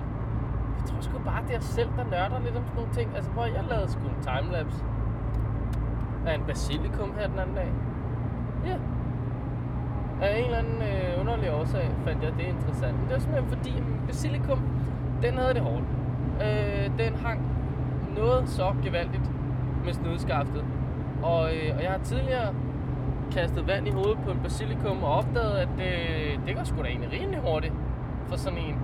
Jeg 0.77 0.85
tror 0.85 1.01
sgu 1.01 1.17
bare, 1.25 1.43
det 1.47 1.53
er 1.55 1.59
os 1.59 1.63
selv, 1.63 1.89
der 1.97 2.03
nørder 2.03 2.39
lidt 2.39 2.55
om 2.55 2.63
sådan 2.63 2.75
nogle 2.75 2.93
ting. 2.93 3.15
Altså, 3.15 3.31
hvor 3.31 3.45
jeg 3.45 3.63
lavede 3.69 3.91
sgu 3.91 4.01
en 4.07 4.21
timelapse 4.21 4.83
af 6.27 6.35
en 6.35 6.43
basilikum 6.47 7.13
her 7.19 7.27
den 7.27 7.39
anden 7.39 7.55
dag. 7.55 7.71
Ja. 8.65 8.77
Af 10.21 10.39
en 10.39 10.45
eller 10.45 10.57
anden 10.57 10.81
øh, 10.81 11.21
underlig 11.21 11.53
årsag 11.53 11.91
fandt 12.05 12.23
jeg 12.23 12.31
det 12.37 12.43
interessant. 12.43 12.95
Men 12.99 13.03
det 13.07 13.13
var 13.13 13.19
simpelthen 13.19 13.57
fordi, 13.57 13.77
at 13.77 13.83
basilikum, 14.07 14.59
den 15.21 15.37
havde 15.37 15.53
det 15.53 15.61
hårdt. 15.61 15.83
Øh, 16.41 17.05
den 17.05 17.15
hang 17.15 17.41
noget 18.15 18.49
så 18.49 18.73
gevaldigt 18.83 19.31
med 19.85 19.93
snudskaftet. 19.93 20.63
Og, 21.23 21.55
øh, 21.55 21.75
og 21.75 21.83
jeg 21.83 21.91
har 21.91 21.97
tidligere 22.03 22.53
kastet 23.31 23.67
vand 23.67 23.87
i 23.87 23.91
hovedet 23.91 24.17
på 24.25 24.31
en 24.31 24.39
basilikum 24.39 25.03
og 25.03 25.13
opdaget, 25.13 25.57
at 25.57 25.67
det, 25.77 25.89
det 26.47 26.55
går 26.55 26.63
sgu 26.63 26.81
da 26.81 26.87
egentlig 26.87 27.11
rimelig 27.11 27.39
hurtigt 27.39 27.73
for 28.27 28.37
sådan 28.37 28.59
en 28.59 28.79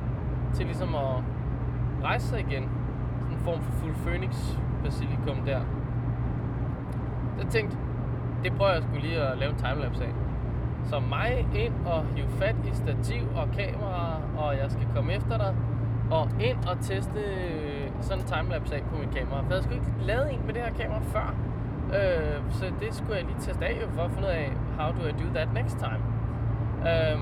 til 0.54 0.66
ligesom 0.66 0.96
at 0.96 1.24
rejse 2.04 2.28
sig 2.28 2.40
igen. 2.40 2.70
Sådan 3.20 3.38
en 3.38 3.44
form 3.44 3.62
for 3.62 3.72
fuld 3.72 3.96
phoenix 3.96 4.58
basilikum 4.84 5.38
der. 5.46 5.60
Så 7.36 7.42
jeg 7.42 7.50
tænkte, 7.50 7.78
det 8.44 8.54
prøver 8.54 8.72
jeg 8.74 8.84
skulle 8.84 9.02
lige 9.02 9.22
at 9.22 9.38
lave 9.38 9.52
en 9.52 9.58
timelapse 9.58 10.04
af. 10.04 10.12
Så 10.84 11.00
mig 11.00 11.48
ind 11.56 11.74
og 11.86 12.06
hive 12.16 12.28
fat 12.28 12.56
i 12.66 12.76
stativ 12.76 13.24
og 13.36 13.48
kamera, 13.58 14.22
og 14.38 14.58
jeg 14.58 14.72
skal 14.72 14.88
komme 14.96 15.14
efter 15.14 15.38
dig. 15.38 15.56
Og 16.12 16.30
ind 16.40 16.58
og 16.70 16.78
teste 16.82 17.20
øh, 17.20 17.90
sådan 18.02 18.24
en 18.24 18.28
timelapse 18.28 18.76
af 18.76 18.84
på 18.92 18.98
mit 18.98 19.16
kamera. 19.16 19.42
For 19.42 19.54
jeg 19.54 19.64
skulle 19.64 19.76
ikke 19.76 19.92
lavet 20.02 20.34
en 20.34 20.42
med 20.46 20.54
det 20.54 20.62
her 20.62 20.74
kamera 20.74 21.00
før. 21.00 21.36
Øh, 21.88 22.42
så 22.52 22.66
det 22.80 22.96
skulle 22.96 23.16
jeg 23.16 23.26
lige 23.26 23.40
teste 23.40 23.66
af 23.66 23.82
for 23.94 24.02
at 24.02 24.12
finde 24.12 24.28
ud 24.28 24.34
af, 24.34 24.52
how 24.80 24.92
do 24.92 25.08
I 25.08 25.12
do 25.12 25.34
that 25.34 25.54
next 25.54 25.78
time. 25.78 26.04
Øh, 26.90 27.20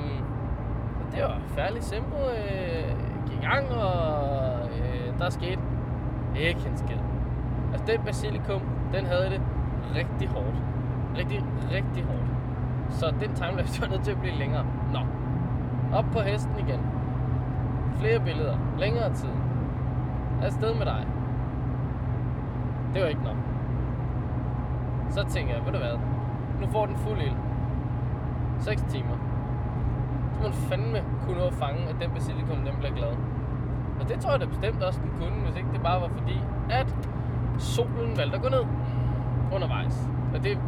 det 1.12 1.24
var 1.24 1.40
færdig 1.48 1.84
simpelt. 1.84 2.16
Øh, 2.16 2.90
gik 3.26 3.38
i 3.38 3.46
gang, 3.46 3.70
og 3.70 4.70
øh, 4.70 5.20
der 5.20 5.30
skete 5.30 5.62
ikke 6.36 6.70
en 6.70 6.78
skid. 6.78 6.98
Altså 7.72 7.86
den 7.88 8.02
basilikum, 8.06 8.62
den 8.94 9.06
havde 9.06 9.30
det 9.30 9.42
rigtig 9.96 10.28
hårdt. 10.28 10.58
Rigtig, 11.18 11.44
rigtig 11.72 12.04
hårdt. 12.04 12.30
Så 12.90 13.14
den 13.20 13.34
timelapse 13.36 13.82
var 13.82 13.88
nødt 13.88 14.04
til 14.04 14.12
at 14.12 14.20
blive 14.20 14.36
længere. 14.36 14.66
Nå. 14.94 15.00
Op 15.94 16.06
på 16.14 16.20
hesten 16.20 16.60
igen. 16.60 16.93
Flere 18.00 18.20
billeder. 18.20 18.58
Længere 18.78 19.14
tid. 19.14 19.30
Afsted 20.42 20.76
med 20.76 20.86
dig. 20.86 21.08
Det 22.94 23.02
var 23.02 23.08
ikke 23.08 23.24
nok. 23.24 23.36
Så 25.10 25.26
tænker 25.30 25.54
jeg, 25.54 25.66
ved 25.66 25.72
du 25.72 25.78
hvad? 25.78 25.98
Nu 26.62 26.68
får 26.68 26.86
den 26.86 26.98
fuld 26.98 27.22
ild. 27.22 27.38
6 28.60 28.82
timer. 28.82 29.18
Så 30.34 30.40
må 30.42 30.46
den 30.46 30.54
fandme 30.54 31.00
kunne 31.26 31.38
nå 31.38 31.46
at 31.46 31.54
fange, 31.54 31.82
at 31.90 31.96
den 32.02 32.10
basilikum, 32.12 32.58
den 32.58 32.76
bliver 32.80 32.94
glad. 32.96 33.14
Og 34.00 34.10
det 34.10 34.20
tror 34.20 34.32
jeg 34.32 34.40
da 34.40 34.46
bestemt 34.46 34.84
også, 34.84 35.00
den 35.02 35.12
kunne, 35.20 35.42
hvis 35.46 35.56
ikke 35.56 35.70
det 35.74 35.82
bare 35.82 36.02
var 36.02 36.08
fordi, 36.18 36.38
at 36.70 36.96
solen 37.58 38.18
valgte 38.18 38.36
at 38.38 38.44
gå 38.44 38.50
ned 38.50 38.66
undervejs. 39.56 40.10
Og 40.36 40.44
det 40.44 40.60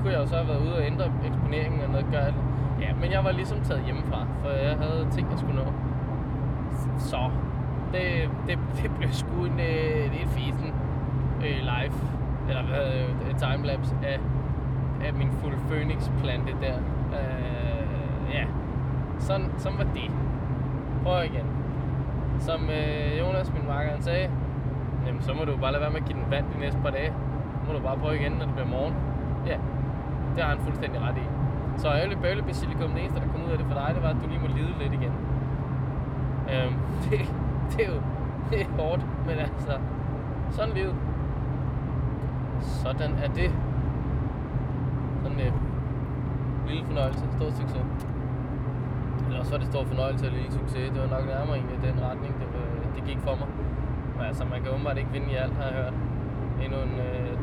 kunne 0.00 0.12
jeg 0.12 0.20
jo 0.20 0.26
så 0.26 0.36
have 0.36 0.48
været 0.48 0.62
ude 0.66 0.76
og 0.76 0.82
ændre 0.86 1.04
eksponeringen 1.24 1.80
og 1.80 1.90
noget 1.90 2.06
gør. 2.12 2.24
Ja, 2.80 2.94
men 3.00 3.12
jeg 3.12 3.24
var 3.24 3.32
ligesom 3.32 3.60
taget 3.60 3.84
hjemmefra, 3.84 4.26
for 4.42 4.50
jeg 4.50 4.76
havde 4.76 5.06
ting, 5.10 5.30
jeg 5.30 5.38
skulle 5.38 5.56
nå. 5.64 5.72
Så 6.98 7.30
det, 7.92 8.30
det, 8.46 8.58
det 8.82 8.90
blev 8.98 9.10
sgu 9.12 9.44
en, 9.44 9.60
øh, 9.60 10.20
en 10.22 10.28
fisen 10.28 10.72
øh, 11.40 11.58
live, 11.72 11.94
eller 12.48 12.62
hvad, 12.62 12.86
øh, 13.28 13.36
timelapse 13.38 13.96
af, 14.02 14.18
af 15.06 15.14
min 15.14 15.30
fuld 15.42 15.54
phoenix 15.68 16.10
plante 16.22 16.52
der. 16.60 16.76
Øh, 17.18 18.34
ja, 18.34 18.44
sådan, 19.18 19.50
sådan 19.58 19.78
var 19.78 19.84
det. 19.84 20.10
Prøv 21.02 21.24
igen. 21.24 21.46
Som 22.38 22.60
øh, 22.70 23.18
Jonas, 23.18 23.52
min 23.52 23.66
makker, 23.68 23.92
han 23.92 24.02
sagde, 24.02 24.30
jamen 25.06 25.22
så 25.22 25.34
må 25.34 25.44
du 25.44 25.56
bare 25.56 25.72
lade 25.72 25.80
være 25.82 25.90
med 25.90 26.00
at 26.00 26.06
give 26.06 26.18
den 26.18 26.30
vand 26.30 26.44
de 26.54 26.60
næste 26.60 26.78
par 26.82 26.90
dage. 26.90 27.12
Så 27.60 27.72
må 27.72 27.78
du 27.78 27.84
bare 27.84 27.96
prøve 27.96 28.14
igen, 28.20 28.32
når 28.32 28.44
det 28.44 28.54
bliver 28.54 28.68
morgen. 28.68 28.94
Ja, 29.46 29.56
det 30.34 30.42
har 30.44 30.50
han 30.50 30.58
fuldstændig 30.58 31.00
ret 31.00 31.16
i. 31.16 31.26
Så 31.76 31.88
ærgerligt 31.88 32.22
bøvle 32.22 32.42
basilikum, 32.42 32.90
det 32.90 33.00
eneste, 33.00 33.20
der 33.20 33.26
kom 33.32 33.44
ud 33.46 33.50
af 33.50 33.58
det 33.58 33.66
for 33.66 33.74
dig, 33.74 33.90
det 33.94 34.02
var, 34.02 34.08
at 34.08 34.16
du 34.22 34.28
lige 34.28 34.40
må 34.40 34.46
lide 34.56 34.72
lidt 34.82 34.92
igen. 34.92 35.12
Øhm, 36.52 36.74
det, 37.04 37.18
det 37.72 37.86
er 37.86 37.94
jo 37.94 38.00
det 38.50 38.60
er 38.60 38.66
hårdt, 38.78 39.06
men 39.26 39.38
altså, 39.38 39.78
sådan 40.50 40.74
livet. 40.74 40.94
Sådan 42.60 43.12
er 43.24 43.28
det. 43.28 43.50
Sådan 45.22 45.40
en 45.40 45.52
lille 46.68 46.84
fornøjelse, 46.84 47.24
stor 47.36 47.50
succes. 47.50 47.86
Eller 49.26 49.38
også 49.38 49.50
var 49.50 49.58
det 49.58 49.66
stor 49.66 49.84
fornøjelse 49.84 50.26
og 50.26 50.32
lille 50.32 50.52
succes. 50.52 50.90
Det 50.94 51.00
var 51.02 51.08
nok 51.16 51.26
nærmere 51.26 51.56
egentlig 51.56 51.78
den 51.82 52.04
retning, 52.08 52.34
det, 52.40 52.48
det 52.94 53.04
gik 53.04 53.18
for 53.18 53.34
mig. 53.40 53.48
Men 54.16 54.24
altså, 54.26 54.44
man 54.44 54.62
kan 54.62 54.72
åbenbart 54.72 54.98
ikke 54.98 55.10
vinde 55.10 55.30
i 55.32 55.34
alt, 55.34 55.54
har 55.54 55.64
jeg 55.64 55.74
hørt. 55.82 55.94
Endnu 56.64 56.78
en 56.78 56.94
øh, 57.08 57.38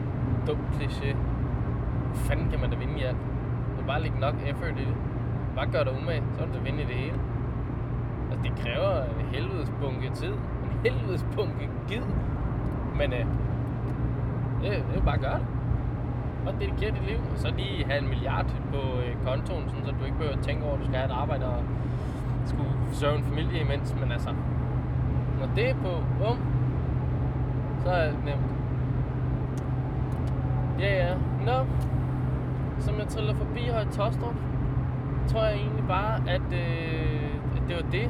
dum 0.48 0.58
kliché. 0.76 1.16
Hvor 2.08 2.16
fanden 2.16 2.50
kan 2.50 2.60
man 2.60 2.70
da 2.70 2.78
vinde 2.78 3.00
i 3.00 3.04
alt? 3.04 3.18
Du 3.80 3.86
bare 3.88 4.02
lægge 4.02 4.20
nok 4.20 4.36
effort 4.46 4.76
i 4.78 4.86
det. 4.86 4.96
Bare 5.56 5.68
gør 5.72 5.84
dig 5.84 5.94
umage, 6.02 6.24
så 6.34 6.40
kan 6.40 6.54
du 6.54 6.60
vinde 6.64 6.82
i 6.82 6.86
det 6.86 6.96
hele. 6.96 7.20
Det 8.44 8.52
kræver 8.62 9.04
en 9.04 9.26
helvedes 9.32 9.72
bunke 9.82 10.10
tid. 10.14 10.34
En 10.34 10.92
helvedes 10.92 11.26
bunke 11.36 11.70
gid. 11.88 12.02
Men 12.96 13.14
øh, 13.14 13.26
det, 14.62 14.72
det 14.92 14.98
er 14.98 15.06
bare 15.06 15.18
gøre 15.18 15.40
det. 15.40 15.48
Og 16.48 16.54
dedikere 16.54 16.92
dit 16.92 17.06
liv. 17.08 17.18
Og 17.34 17.38
så 17.38 17.54
lige 17.58 17.86
have 17.86 18.00
en 18.00 18.10
milliard 18.10 18.46
på 18.72 18.78
øh, 18.78 19.16
kontoen, 19.26 19.70
sådan, 19.70 19.86
så 19.86 19.92
du 20.00 20.06
ikke 20.06 20.18
behøver 20.18 20.38
at 20.38 20.44
tænke 20.44 20.64
over, 20.66 20.74
at 20.74 20.80
du 20.80 20.86
skal 20.86 20.98
have 20.98 21.10
et 21.12 21.16
arbejde 21.16 21.46
og 21.46 21.64
skulle 22.46 22.70
forsørge 22.88 23.18
en 23.18 23.24
familie 23.24 23.62
imens. 23.62 23.96
Men 24.00 24.12
altså, 24.12 24.30
når 25.40 25.48
det 25.56 25.70
er 25.70 25.76
på, 25.76 25.92
um, 26.30 26.40
så 27.84 27.90
er 27.90 28.06
det 28.06 28.26
nemt. 28.26 28.42
Ja, 30.80 31.08
ja. 31.08 31.16
Nå, 31.46 31.66
som 32.80 33.00
jeg 33.00 33.08
triller 33.08 33.36
forbi 33.36 33.60
her 33.60 33.82
i 33.82 33.86
Tostrup, 33.86 34.36
tror 35.28 35.44
jeg 35.44 35.56
egentlig 35.56 35.84
bare, 35.88 36.16
at, 36.28 36.54
øh, 36.54 37.56
at 37.56 37.62
det 37.68 37.76
var 37.76 37.92
det 37.92 38.10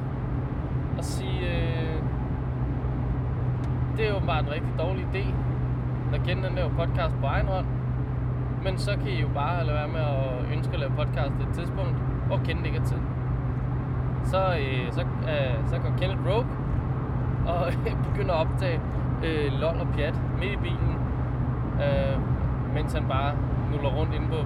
og 1.04 1.08
sige, 1.08 1.40
øh, 1.56 2.00
det 3.98 4.06
er 4.08 4.10
jo 4.10 4.20
bare 4.28 4.40
en 4.40 4.52
rigtig 4.52 4.74
dårlig 4.80 5.06
idé, 5.14 5.26
at 6.14 6.22
kende 6.28 6.48
den 6.48 6.58
der 6.58 6.70
podcast 6.70 7.14
på 7.22 7.26
egen 7.26 7.48
hånd. 7.48 7.66
Men 8.64 8.78
så 8.78 8.92
kan 8.92 9.08
I 9.08 9.22
jo 9.22 9.28
bare 9.34 9.66
lade 9.66 9.78
være 9.78 9.88
med 9.88 10.06
at 10.18 10.56
ønske 10.56 10.74
at 10.74 10.80
lave 10.80 10.92
podcast 10.92 11.32
til 11.38 11.46
et 11.50 11.54
tidspunkt, 11.54 11.96
hvor 12.28 12.38
kende 12.46 12.62
det 12.62 12.68
ikke 12.68 12.80
er 12.80 12.90
tid. 12.94 13.02
så, 14.32 14.42
øh, 14.62 14.92
så, 14.92 15.02
øh, 15.02 15.56
så 15.70 15.76
går 15.84 15.92
Kenneth 16.00 16.28
Rogue 16.30 16.52
og 17.48 17.62
begynder 18.08 18.34
at 18.34 18.42
optage 18.46 18.80
øh, 19.26 19.52
lol 19.62 19.78
og 19.84 19.88
pjat 19.96 20.16
midt 20.40 20.54
i 20.54 20.58
bilen, 20.58 20.94
øh, 21.86 22.18
mens 22.76 22.94
han 22.94 23.06
bare 23.16 23.32
nuller 23.72 23.90
rundt 23.98 24.14
inde 24.14 24.28
på 24.28 24.40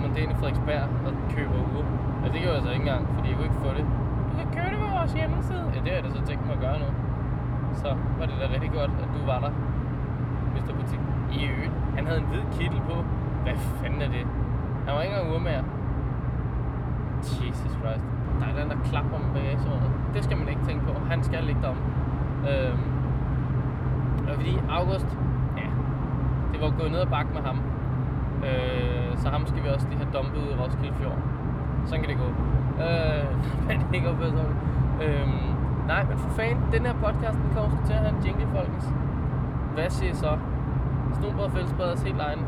Mondane 0.00 0.34
Frederiksberg 0.38 0.82
og 1.06 1.12
køber 1.34 1.58
uger. 1.72 1.86
Og 2.24 2.32
det 2.32 2.40
gjorde 2.42 2.56
jeg 2.56 2.62
så 2.62 2.70
ikke 2.70 2.84
engang, 2.86 3.08
fordi 3.14 3.28
jeg 3.28 3.36
kunne 3.36 3.48
ikke 3.50 3.62
få 3.66 3.70
det. 3.78 3.86
Du 4.30 4.34
kan 4.40 4.48
købe 4.56 4.70
det 4.74 4.80
vores 5.08 5.20
hjemmeside. 5.20 5.64
Ja, 5.74 5.80
det 5.84 5.88
har 5.90 5.96
jeg 5.98 6.04
da 6.04 6.10
så 6.10 6.22
tænkt 6.28 6.46
mig 6.46 6.54
at 6.58 6.60
gøre 6.66 6.78
nu. 6.84 6.88
Så 7.82 7.88
var 8.18 8.26
det 8.26 8.34
da 8.42 8.46
rigtig 8.54 8.72
godt, 8.78 8.92
at 9.04 9.08
du 9.16 9.20
var 9.30 9.38
der, 9.44 9.52
Mr. 10.54 10.72
Butik. 10.78 11.00
I 11.36 11.38
øvrigt, 11.52 11.76
han 11.96 12.06
havde 12.06 12.20
en 12.20 12.28
hvid 12.32 12.44
kittel 12.56 12.80
på. 12.90 12.96
Hvad 13.44 13.56
fanden 13.80 14.02
er 14.02 14.10
det? 14.16 14.24
Han 14.86 14.94
var 14.94 15.02
ikke 15.02 15.14
engang 15.14 15.34
urmager. 15.34 15.64
Jesus 17.22 17.72
Christ. 17.80 18.04
Der 18.40 18.46
er 18.50 18.54
den 18.60 18.70
der 18.70 18.78
klapper 18.90 19.18
med 19.24 19.30
bagagerummet. 19.34 19.90
Det 20.14 20.24
skal 20.24 20.36
man 20.36 20.48
ikke 20.48 20.64
tænke 20.68 20.82
på. 20.86 20.92
Han 21.12 21.22
skal 21.22 21.44
ligge 21.44 21.62
derom. 21.62 21.80
Øhm, 22.50 22.80
og 24.28 24.34
fordi 24.34 24.58
August, 24.70 25.10
ja, 25.56 25.68
det 26.52 26.58
var 26.60 26.70
gået 26.80 26.90
ned 26.92 27.00
og 27.00 27.10
bakke 27.16 27.30
med 27.36 27.42
ham. 27.48 27.58
Øh, 28.48 29.10
så 29.16 29.28
ham 29.28 29.46
skal 29.46 29.62
vi 29.64 29.68
også 29.68 29.86
lige 29.88 29.98
have 30.02 30.12
dumpet 30.16 30.38
ud 30.44 30.48
i 30.54 30.56
Roskilde 30.60 30.94
Fjord. 31.00 31.18
Sådan 31.86 32.00
kan 32.04 32.10
det 32.12 32.18
gå. 32.24 32.28
Øh, 32.84 33.24
men 33.68 33.94
ikke 33.94 34.08
opfører 34.10 34.30
sådan. 34.30 34.77
Øhm, 35.04 35.54
nej, 35.86 36.04
men 36.08 36.18
for 36.18 36.30
fanden, 36.30 36.64
den 36.72 36.86
her 36.86 36.94
podcast, 37.04 37.38
den 37.44 37.50
kommer 37.56 37.76
til 37.86 37.92
at 37.92 37.98
have 37.98 38.14
en 38.16 38.24
jingle, 38.24 38.46
folkens. 38.54 38.92
Hvad 39.74 39.90
siger 39.90 40.12
I 40.12 40.14
så? 40.14 40.38
Snobrød 41.12 41.50
Fællesbreders 41.50 42.02
helt 42.02 42.20
egen 42.20 42.44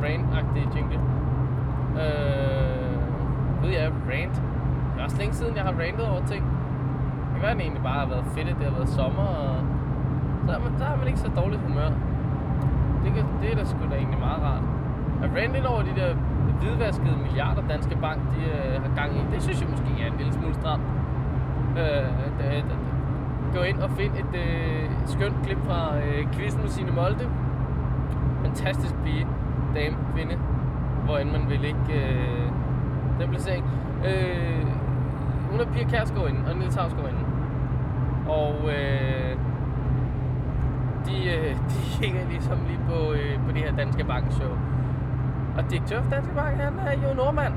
brand-agtig 0.00 0.76
jingle. 0.76 1.00
Øh, 2.02 2.98
ved 3.62 3.70
jeg, 3.70 3.92
rant. 4.10 4.34
Det 4.92 5.00
er 5.00 5.04
også 5.04 5.18
længe 5.18 5.34
siden, 5.34 5.56
jeg 5.56 5.64
har 5.64 5.74
rantet 5.82 6.06
over 6.08 6.26
ting. 6.26 6.44
Det 6.44 7.32
kan 7.34 7.42
være, 7.42 7.50
at 7.50 7.56
det 7.56 7.64
egentlig 7.64 7.82
bare 7.82 7.98
har 8.04 8.06
været 8.06 8.24
fedt, 8.34 8.48
at 8.48 8.56
det 8.58 8.64
har 8.66 8.74
været 8.74 8.88
sommer, 8.88 9.22
og 9.22 9.56
så 10.46 10.52
har 10.52 10.60
man, 10.60 10.78
så 10.78 10.84
har 10.84 10.96
man 10.96 11.06
ikke 11.06 11.18
så 11.18 11.30
dårligt 11.36 11.62
humør. 11.62 11.90
Det, 13.04 13.10
kan, 13.14 13.24
det 13.42 13.52
er 13.52 13.56
da 13.56 13.64
sgu 13.64 13.78
da 13.90 13.96
egentlig 13.96 14.18
meget 14.18 14.42
rart. 14.42 14.62
At 15.22 15.30
rante 15.36 15.68
over 15.68 15.82
de 15.82 15.92
der 16.00 16.14
hvidvaskede 16.60 17.16
milliarder 17.24 17.62
Danske 17.68 17.96
Bank, 17.96 18.20
de 18.34 18.40
øh, 18.44 18.82
har 18.82 18.90
gang 18.96 19.16
i, 19.16 19.20
det 19.34 19.42
synes 19.42 19.60
jeg 19.60 19.70
måske 19.70 20.02
er 20.02 20.06
en 20.06 20.18
lille 20.18 20.32
smule 20.32 20.54
stramt. 20.54 20.82
Øh, 21.70 22.08
da, 22.38 22.44
da, 22.50 22.56
øh, 22.56 22.62
gå 23.54 23.62
ind 23.62 23.78
og 23.78 23.90
find 23.90 24.12
et 24.14 24.34
øh, 24.34 24.90
skønt 25.06 25.34
klip 25.44 25.58
fra 25.64 25.96
øh, 25.96 26.32
quizzen 26.32 26.60
med 26.60 26.68
sine 26.68 26.90
Molde. 26.90 27.30
Fantastisk 28.44 28.94
pige, 29.04 29.26
dame, 29.74 29.96
kvinde, 30.14 30.38
hvor 31.04 31.18
end 31.18 31.30
man 31.30 31.48
vil 31.48 31.64
ikke 31.64 31.94
øh, 31.94 32.50
den 33.20 33.30
placering. 33.30 33.64
Øh, 34.06 34.66
hun 35.50 35.60
er 35.60 35.64
Pia 35.64 35.84
Kærsgaard 35.84 36.28
inden, 36.28 36.44
og 36.44 36.56
Niels 36.56 36.74
Havsgaard 36.74 37.08
inden. 37.08 37.26
Og 38.28 38.54
øh, 38.68 39.36
de, 41.06 41.30
øh, 41.34 41.56
de 41.70 42.00
kigger 42.00 42.28
ligesom 42.28 42.58
lige 42.66 42.80
på, 42.88 43.12
øh, 43.12 43.44
på 43.46 43.52
det 43.52 43.62
her 43.62 43.76
Danske 43.76 44.04
Bank 44.04 44.32
show. 44.32 44.50
Og 45.58 45.70
direktør 45.70 46.02
for 46.02 46.10
Danske 46.10 46.34
Bank, 46.34 46.56
han 46.56 46.78
er 46.78 47.08
jo 47.08 47.14
nordmand. 47.14 47.54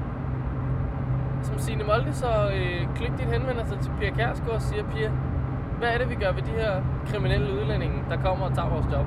Som 1.41 1.59
Signe 1.59 1.83
Molde 1.83 2.13
så 2.13 2.49
øh, 2.55 2.95
kløgtigt 2.95 3.31
henvender 3.33 3.65
sig 3.65 3.79
til 3.79 3.91
Pia 3.99 4.09
Kærsgaard 4.09 4.55
og 4.55 4.61
siger, 4.61 4.83
Pia, 4.83 5.11
hvad 5.77 5.89
er 5.89 5.97
det, 5.97 6.09
vi 6.09 6.15
gør 6.15 6.31
ved 6.31 6.41
de 6.41 6.51
her 6.51 6.81
kriminelle 7.05 7.53
udlændinge, 7.53 8.03
der 8.09 8.17
kommer 8.17 8.45
og 8.45 8.55
tager 8.55 8.69
vores 8.69 8.85
job? 8.91 9.05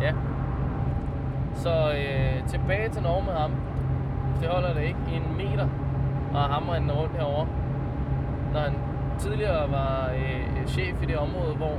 Ja. 0.00 0.12
Så 1.54 1.92
øh, 1.92 2.48
tilbage 2.48 2.88
til 2.88 3.02
Norge 3.02 3.24
med 3.24 3.32
ham. 3.32 3.50
Det 4.40 4.48
holder 4.48 4.74
det 4.74 4.82
ikke 4.82 5.00
en 5.12 5.36
meter 5.36 5.68
og 6.34 6.40
hamre 6.40 6.76
den 6.76 6.92
rundt 6.92 7.16
herover. 7.16 7.46
Når 8.52 8.60
han 8.60 8.74
tidligere 9.18 9.70
var 9.70 10.10
øh, 10.16 10.66
chef 10.66 11.02
i 11.02 11.06
det 11.06 11.18
område, 11.18 11.54
hvor 11.54 11.76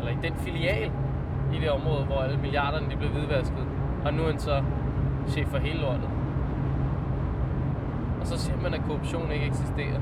eller 0.00 0.12
i 0.12 0.28
den 0.28 0.34
filial 0.34 0.90
i 1.52 1.60
det 1.60 1.70
område, 1.70 2.04
hvor 2.04 2.16
alle 2.16 2.36
milliarderne 2.36 2.90
de 2.90 2.96
blev 2.96 3.10
hvidvasket. 3.10 3.66
Og 4.04 4.14
nu 4.14 4.22
er 4.22 4.30
han 4.30 4.38
så 4.38 4.62
chef 5.28 5.48
for 5.48 5.58
hele 5.58 5.80
lortet. 5.80 6.08
Og 8.20 8.26
så 8.26 8.38
siger 8.38 8.60
man, 8.62 8.74
at 8.74 8.80
korruption 8.88 9.30
ikke 9.32 9.46
eksisterer. 9.46 10.00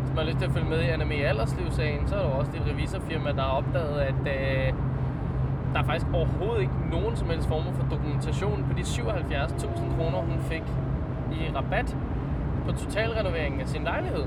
Hvis 0.00 0.10
man 0.14 0.18
har 0.18 0.24
lyst 0.24 0.38
til 0.38 0.46
at 0.46 0.52
følge 0.52 0.68
med 0.68 0.80
i 0.80 0.86
Anna 0.86 1.04
Mee 1.04 1.46
sagen, 1.70 2.08
så 2.08 2.14
er 2.16 2.22
der 2.22 2.28
jo 2.28 2.38
også 2.38 2.52
et 2.54 2.62
revisorfirma, 2.72 3.32
der 3.32 3.42
har 3.42 3.50
opdaget, 3.50 4.00
at 4.00 4.14
øh, 4.20 4.72
der 5.72 5.82
er 5.82 5.84
faktisk 5.84 6.06
overhovedet 6.12 6.60
ikke 6.60 6.74
nogen 6.90 7.16
som 7.16 7.30
helst 7.30 7.48
former 7.48 7.72
for 7.72 7.86
dokumentation 7.90 8.64
på 8.68 8.78
de 8.78 8.82
77.000 8.82 9.96
kroner, 9.96 10.18
hun 10.18 10.38
fik 10.40 10.62
i 11.32 11.50
rabat 11.56 11.96
på 12.66 12.72
totalrenoveringen 12.72 13.60
af 13.60 13.68
sin 13.68 13.84
lejlighed. 13.84 14.24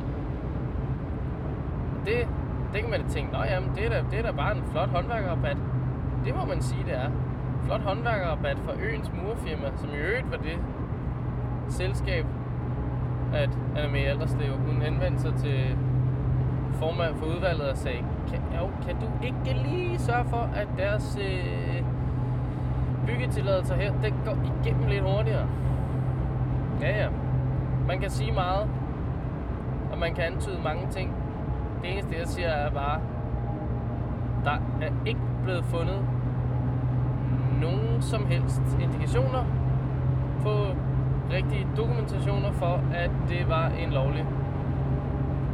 Det, 2.05 2.27
det 2.73 2.81
kan 2.81 2.89
man 2.89 3.01
da 3.01 3.07
tænke, 3.07 3.37
at 3.37 3.61
det 3.75 3.85
er, 3.85 3.89
da, 3.89 4.03
det 4.11 4.19
er 4.19 4.23
da 4.23 4.31
bare 4.31 4.57
en 4.57 4.63
flot 4.71 4.89
håndværkerrabat. 4.89 5.57
Det 6.25 6.35
må 6.35 6.45
man 6.45 6.61
sige, 6.61 6.83
det 6.83 6.93
er. 6.93 7.09
Flot 7.65 7.81
håndværkerrabat 7.81 8.57
fra 8.59 8.73
Øens 8.81 9.11
Murfirma, 9.13 9.67
som 9.75 9.89
i 9.89 9.97
øvrigt 9.97 10.31
var 10.31 10.37
det 10.37 10.57
selskab, 11.69 12.25
at 13.33 13.49
Anna 13.75 13.91
Mee 13.91 14.05
Alderslev, 14.05 14.57
hun 14.57 14.81
henvendte 14.81 15.21
sig 15.21 15.33
til 15.33 15.75
formand 16.73 17.15
for 17.15 17.25
udvalget 17.25 17.69
og 17.69 17.77
sagde, 17.77 18.03
kan, 18.27 18.39
jo, 18.59 18.69
kan 18.85 18.95
du 18.95 19.25
ikke 19.25 19.67
lige 19.67 19.99
sørge 19.99 20.25
for, 20.29 20.49
at 20.55 20.67
deres 20.77 21.17
øh, 21.21 21.83
byggetilladelser 23.05 23.75
her, 23.75 23.93
den 24.03 24.13
går 24.25 24.37
igennem 24.63 24.87
lidt 24.87 25.03
hurtigere? 25.03 25.47
Ja, 26.81 27.03
ja. 27.03 27.07
Man 27.87 27.99
kan 27.99 28.09
sige 28.09 28.31
meget, 28.31 28.67
og 29.91 29.97
man 29.97 30.15
kan 30.15 30.23
antyde 30.23 30.57
mange 30.63 30.87
ting. 30.91 31.13
Det 31.81 31.91
eneste, 31.91 32.15
jeg 32.19 32.27
siger, 32.27 32.47
er 32.47 32.69
bare, 32.69 32.99
der 34.45 34.51
er 34.81 34.91
ikke 35.05 35.19
blevet 35.43 35.65
fundet 35.65 35.99
nogen 37.61 38.01
som 38.01 38.25
helst 38.25 38.61
indikationer 38.81 39.45
på 40.41 40.75
rigtige 41.33 41.67
dokumentationer 41.77 42.51
for, 42.51 42.81
at 42.93 43.11
det 43.29 43.49
var 43.49 43.67
en 43.67 43.89
lovlig 43.89 44.25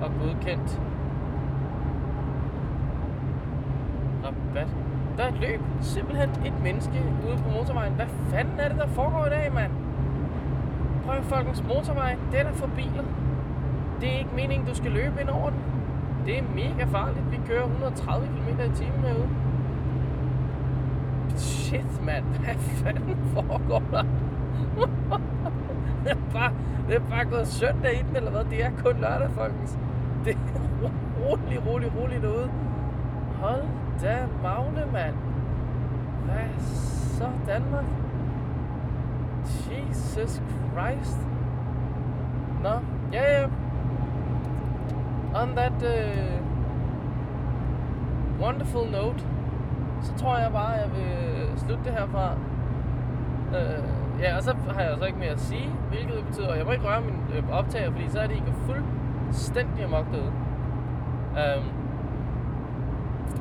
og 0.02 0.12
godkendt 0.22 0.82
rabat. 4.26 4.68
Der 5.18 5.24
er 5.24 5.28
et 5.28 5.40
løb. 5.42 5.62
Simpelthen 5.82 6.30
et 6.30 6.64
menneske 6.64 7.04
ude 7.28 7.38
på 7.38 7.50
motorvejen. 7.50 7.94
Hvad 7.94 8.06
fanden 8.30 8.60
er 8.60 8.68
det, 8.70 8.78
der 8.78 8.88
foregår 8.88 9.26
i 9.26 9.30
dag, 9.30 9.54
mand? 9.54 9.72
Prøv 11.06 11.24
folkens 11.24 11.64
motorvej. 11.64 12.16
Det 12.32 12.40
er 12.40 12.44
der 12.44 12.54
for 12.54 12.70
biler. 12.76 13.04
Det 14.02 14.14
er 14.14 14.18
ikke 14.18 14.36
meningen, 14.36 14.68
du 14.68 14.76
skal 14.76 14.92
løbe 14.92 15.22
ind 15.22 15.30
over 15.30 15.50
den. 15.50 15.60
Det 16.26 16.38
er 16.38 16.44
mega 16.56 16.86
farligt. 16.86 17.32
Vi 17.32 17.40
kører 17.48 17.64
130 17.64 18.28
km 18.28 18.62
i 18.62 18.76
timen 18.76 19.00
herude. 19.00 19.30
Shit, 21.38 22.06
mand. 22.06 22.24
Hvad 22.26 22.56
fanden 22.56 23.18
foregår 23.34 23.84
der? 23.92 24.04
det, 26.04 26.12
er 26.12 26.16
bare, 26.34 26.52
det 26.88 26.96
er 26.96 27.10
bare 27.10 27.26
gået 27.26 27.48
søndag 27.48 28.00
i 28.00 28.04
den, 28.08 28.16
eller 28.16 28.32
hvad? 28.32 28.44
Det 28.44 28.64
er 28.64 28.72
kun 28.84 29.02
lørdag, 29.02 29.30
folkens. 29.32 29.78
Det 30.26 30.32
er 30.34 30.90
roligt, 31.26 31.62
roligt, 31.68 31.94
roligt 32.02 32.22
derude. 32.22 32.52
Hold 33.42 33.64
da 34.02 34.28
magne, 34.44 34.92
mand. 34.94 35.16
Hvad 36.26 36.60
så, 36.60 37.26
Danmark? 37.48 37.86
Jesus 39.46 40.42
Christ. 40.74 41.18
Nå, 42.64 42.70
ja, 43.14 43.42
ja. 43.42 43.48
On 45.42 45.56
that 45.56 45.84
uh, 45.84 46.40
wonderful 48.42 48.86
note, 48.86 49.24
så 50.06 50.14
tror 50.18 50.38
jeg 50.38 50.52
bare, 50.52 50.74
at 50.76 50.82
jeg 50.82 50.90
vil 50.96 51.60
slutte 51.60 51.84
det 51.84 51.94
herfra. 51.94 52.34
Øh, 53.56 53.84
ja, 54.22 54.38
og 54.38 54.44
så 54.44 54.56
har 54.74 54.82
jeg 54.82 54.98
så 54.98 55.06
ikke 55.06 55.20
mere 55.20 55.30
at 55.30 55.40
sige, 55.40 55.70
hvilket 55.90 56.26
betyder, 56.26 56.50
at 56.52 56.58
jeg 56.58 56.66
må 56.66 56.72
ikke 56.72 56.86
røre 56.86 57.02
min 57.02 57.20
øh, 57.36 57.50
optager, 57.52 57.92
fordi 57.92 58.10
så 58.10 58.20
er 58.20 58.28
det 58.28 58.36
ikke 58.36 58.54
fuldstændig 58.66 59.84
amok 59.84 60.06
derude. 60.12 60.32
Øhm, 61.40 61.70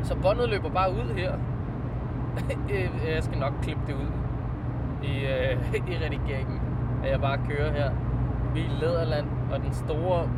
så 0.02 0.16
båndet 0.22 0.48
løber 0.48 0.70
bare 0.70 0.90
ud 0.90 1.14
her. 1.16 1.32
Øh, 2.70 2.90
jeg 3.14 3.24
skal 3.24 3.38
nok 3.38 3.52
klippe 3.62 3.82
det 3.86 3.94
ud 3.94 4.10
i, 5.02 5.18
øh, 5.18 5.74
i 5.92 6.04
redigeringen, 6.04 6.60
at 7.04 7.10
jeg 7.10 7.20
bare 7.20 7.38
kører 7.48 7.72
her 7.72 7.90
i 8.56 8.70
Lederland, 8.80 9.26
og 9.52 9.60
den 9.60 9.72
store, 9.72 10.28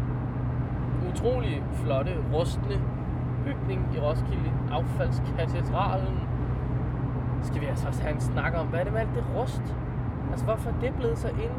utrolig 1.10 1.62
flotte, 1.72 2.12
rustne 2.34 2.80
bygning 3.46 3.80
i 3.94 3.98
Roskilde, 3.98 4.50
affaldskatedralen. 4.72 6.18
Skal 7.42 7.60
vi 7.60 7.66
altså 7.66 7.88
også 7.88 8.02
have 8.02 8.14
en 8.14 8.20
snak 8.20 8.52
om, 8.60 8.66
hvad 8.66 8.80
er 8.80 8.84
det 8.84 8.92
med 8.92 9.00
alt 9.00 9.14
det 9.14 9.24
rust? 9.36 9.76
Altså, 10.30 10.44
hvorfor 10.44 10.70
er 10.70 10.74
det 10.80 10.94
blevet 10.94 11.18
så 11.18 11.28
ind? 11.28 11.56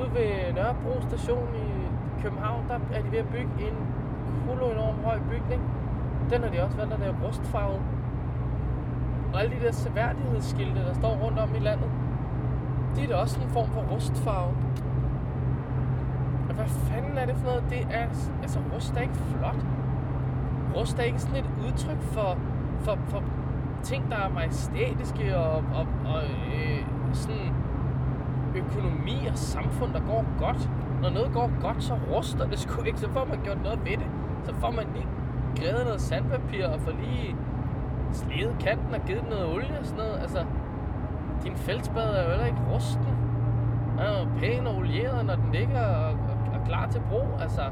Ude 0.00 0.10
ved 0.14 0.54
Nørrebro 0.54 1.00
station 1.08 1.48
i 1.54 1.68
København, 2.22 2.64
der 2.68 2.78
er 2.96 3.02
de 3.02 3.12
ved 3.12 3.18
at 3.18 3.28
bygge 3.28 3.52
en 3.58 3.76
kolo 4.46 4.70
enorm 4.70 5.04
høj 5.04 5.18
bygning. 5.30 5.62
Den 6.30 6.42
har 6.42 6.50
de 6.50 6.62
også 6.62 6.76
valgt 6.76 6.92
at 6.92 7.00
lave 7.00 7.14
rustfarvet. 7.24 7.80
Og 9.32 9.40
alle 9.40 9.56
de 9.56 9.64
der 9.64 9.72
seværdighedsskilte, 9.72 10.80
der 10.80 10.94
står 10.94 11.16
rundt 11.24 11.38
om 11.38 11.54
i 11.54 11.58
landet, 11.58 11.90
de 12.96 13.04
er 13.04 13.08
da 13.08 13.14
også 13.14 13.40
en 13.40 13.48
form 13.48 13.68
for 13.68 13.80
rustfarve. 13.80 14.54
hvad 16.54 16.66
fanden 16.66 17.18
er 17.18 17.26
det 17.26 17.36
for 17.36 17.44
noget? 17.44 17.64
Det 17.70 17.86
er, 17.90 18.06
altså 18.42 18.58
rust 18.74 18.96
er 18.96 19.00
ikke 19.00 19.14
flot. 19.14 19.75
Rust 20.76 20.98
er 20.98 21.02
ikke 21.02 21.18
sådan 21.18 21.36
et 21.36 21.50
udtryk 21.66 22.02
for, 22.02 22.38
for, 22.80 22.98
for 23.08 23.22
ting, 23.82 24.10
der 24.10 24.16
er 24.16 24.28
majestætiske 24.28 25.36
og, 25.36 25.56
og, 25.74 25.86
og 26.06 26.22
øh, 26.54 26.86
sådan 27.12 27.52
økonomi 28.56 29.26
og 29.30 29.38
samfund, 29.38 29.92
der 29.92 30.00
går 30.00 30.24
godt. 30.38 30.70
Når 31.02 31.10
noget 31.10 31.32
går 31.32 31.50
godt, 31.60 31.82
så 31.82 31.94
ruster 32.12 32.46
det 32.46 32.58
sgu 32.58 32.82
ikke. 32.82 33.00
Så 33.00 33.08
får 33.10 33.24
man 33.24 33.40
gjort 33.44 33.62
noget 33.62 33.78
ved 33.84 33.96
det. 33.96 34.06
Så 34.44 34.54
får 34.54 34.70
man 34.70 34.86
lige 34.94 35.06
grædet 35.56 35.84
noget 35.84 36.00
sandpapir 36.00 36.66
og 36.66 36.80
får 36.80 36.92
lige 36.92 37.36
slidet 38.12 38.56
kanten 38.60 38.94
og 38.94 39.00
givet 39.06 39.24
noget 39.30 39.46
olie 39.54 39.78
og 39.80 39.86
sådan 39.86 40.04
noget. 40.04 40.18
Altså, 40.20 40.44
din 41.44 41.56
fældsbad 41.56 42.16
er 42.16 42.22
jo 42.22 42.28
heller 42.28 42.46
ikke 42.46 42.62
rusten. 42.74 43.06
Den 43.90 43.98
er 43.98 44.18
jo 44.18 44.28
pæn 44.38 44.66
og 44.66 44.76
olieret, 44.76 45.26
når 45.26 45.34
den 45.34 45.52
ligger 45.52 45.80
og, 45.80 46.10
og, 46.10 46.36
og 46.54 46.66
klar 46.66 46.86
til 46.90 47.02
brug. 47.10 47.28
Altså, 47.40 47.62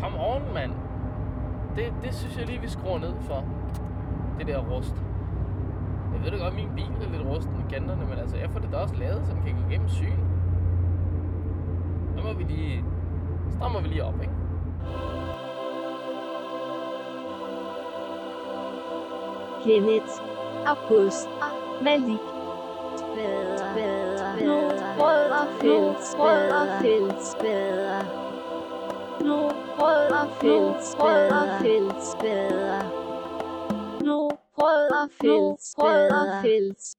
come 0.00 0.18
on, 0.18 0.42
mand. 0.54 0.72
Det, 1.76 1.92
det 2.02 2.14
synes 2.14 2.36
jeg 2.38 2.46
lige, 2.46 2.60
vi 2.60 2.68
skruer 2.68 2.98
ned 2.98 3.14
for. 3.20 3.44
Det 4.38 4.46
der 4.46 4.58
rust. 4.58 4.94
Jeg 6.14 6.24
ved 6.24 6.30
da 6.30 6.44
godt, 6.44 6.54
min 6.54 6.68
bil 6.76 7.06
er 7.06 7.10
lidt 7.10 7.28
rusten 7.28 7.54
i 7.54 7.72
kanterne, 7.74 8.06
men 8.06 8.18
altså, 8.18 8.36
jeg 8.36 8.50
får 8.50 8.60
det 8.60 8.68
da 8.72 8.76
også 8.76 8.94
lavet, 8.96 9.22
så 9.26 9.32
den 9.32 9.42
kan 9.42 9.54
gå 9.54 9.68
igennem 9.68 9.88
syn. 9.88 10.18
Nu 12.16 12.22
må 12.22 12.32
vi 12.32 12.44
lige... 12.44 12.84
Strammer 13.50 13.80
vi 13.80 13.88
lige 13.88 14.04
op, 14.04 14.14
ikke? 14.20 14.34
Kenneth, 19.64 20.12
August, 20.66 21.28
Malik, 21.82 22.20
nu 24.44 24.54
rød 24.98 25.30
og 25.30 25.46
fælles, 25.60 26.16
rød 26.18 26.50
og 26.50 26.82
rød 29.82 30.10
og 30.22 30.28
fælles, 30.40 30.86
rød 30.98 31.30
og 31.40 31.48
fælles, 31.62 32.08
nu 34.06 34.18
rød 34.58 34.90
og 35.02 35.08
fælles, 35.20 35.74
rød 35.78 36.10
og 36.20 36.42
fælles, 36.42 36.96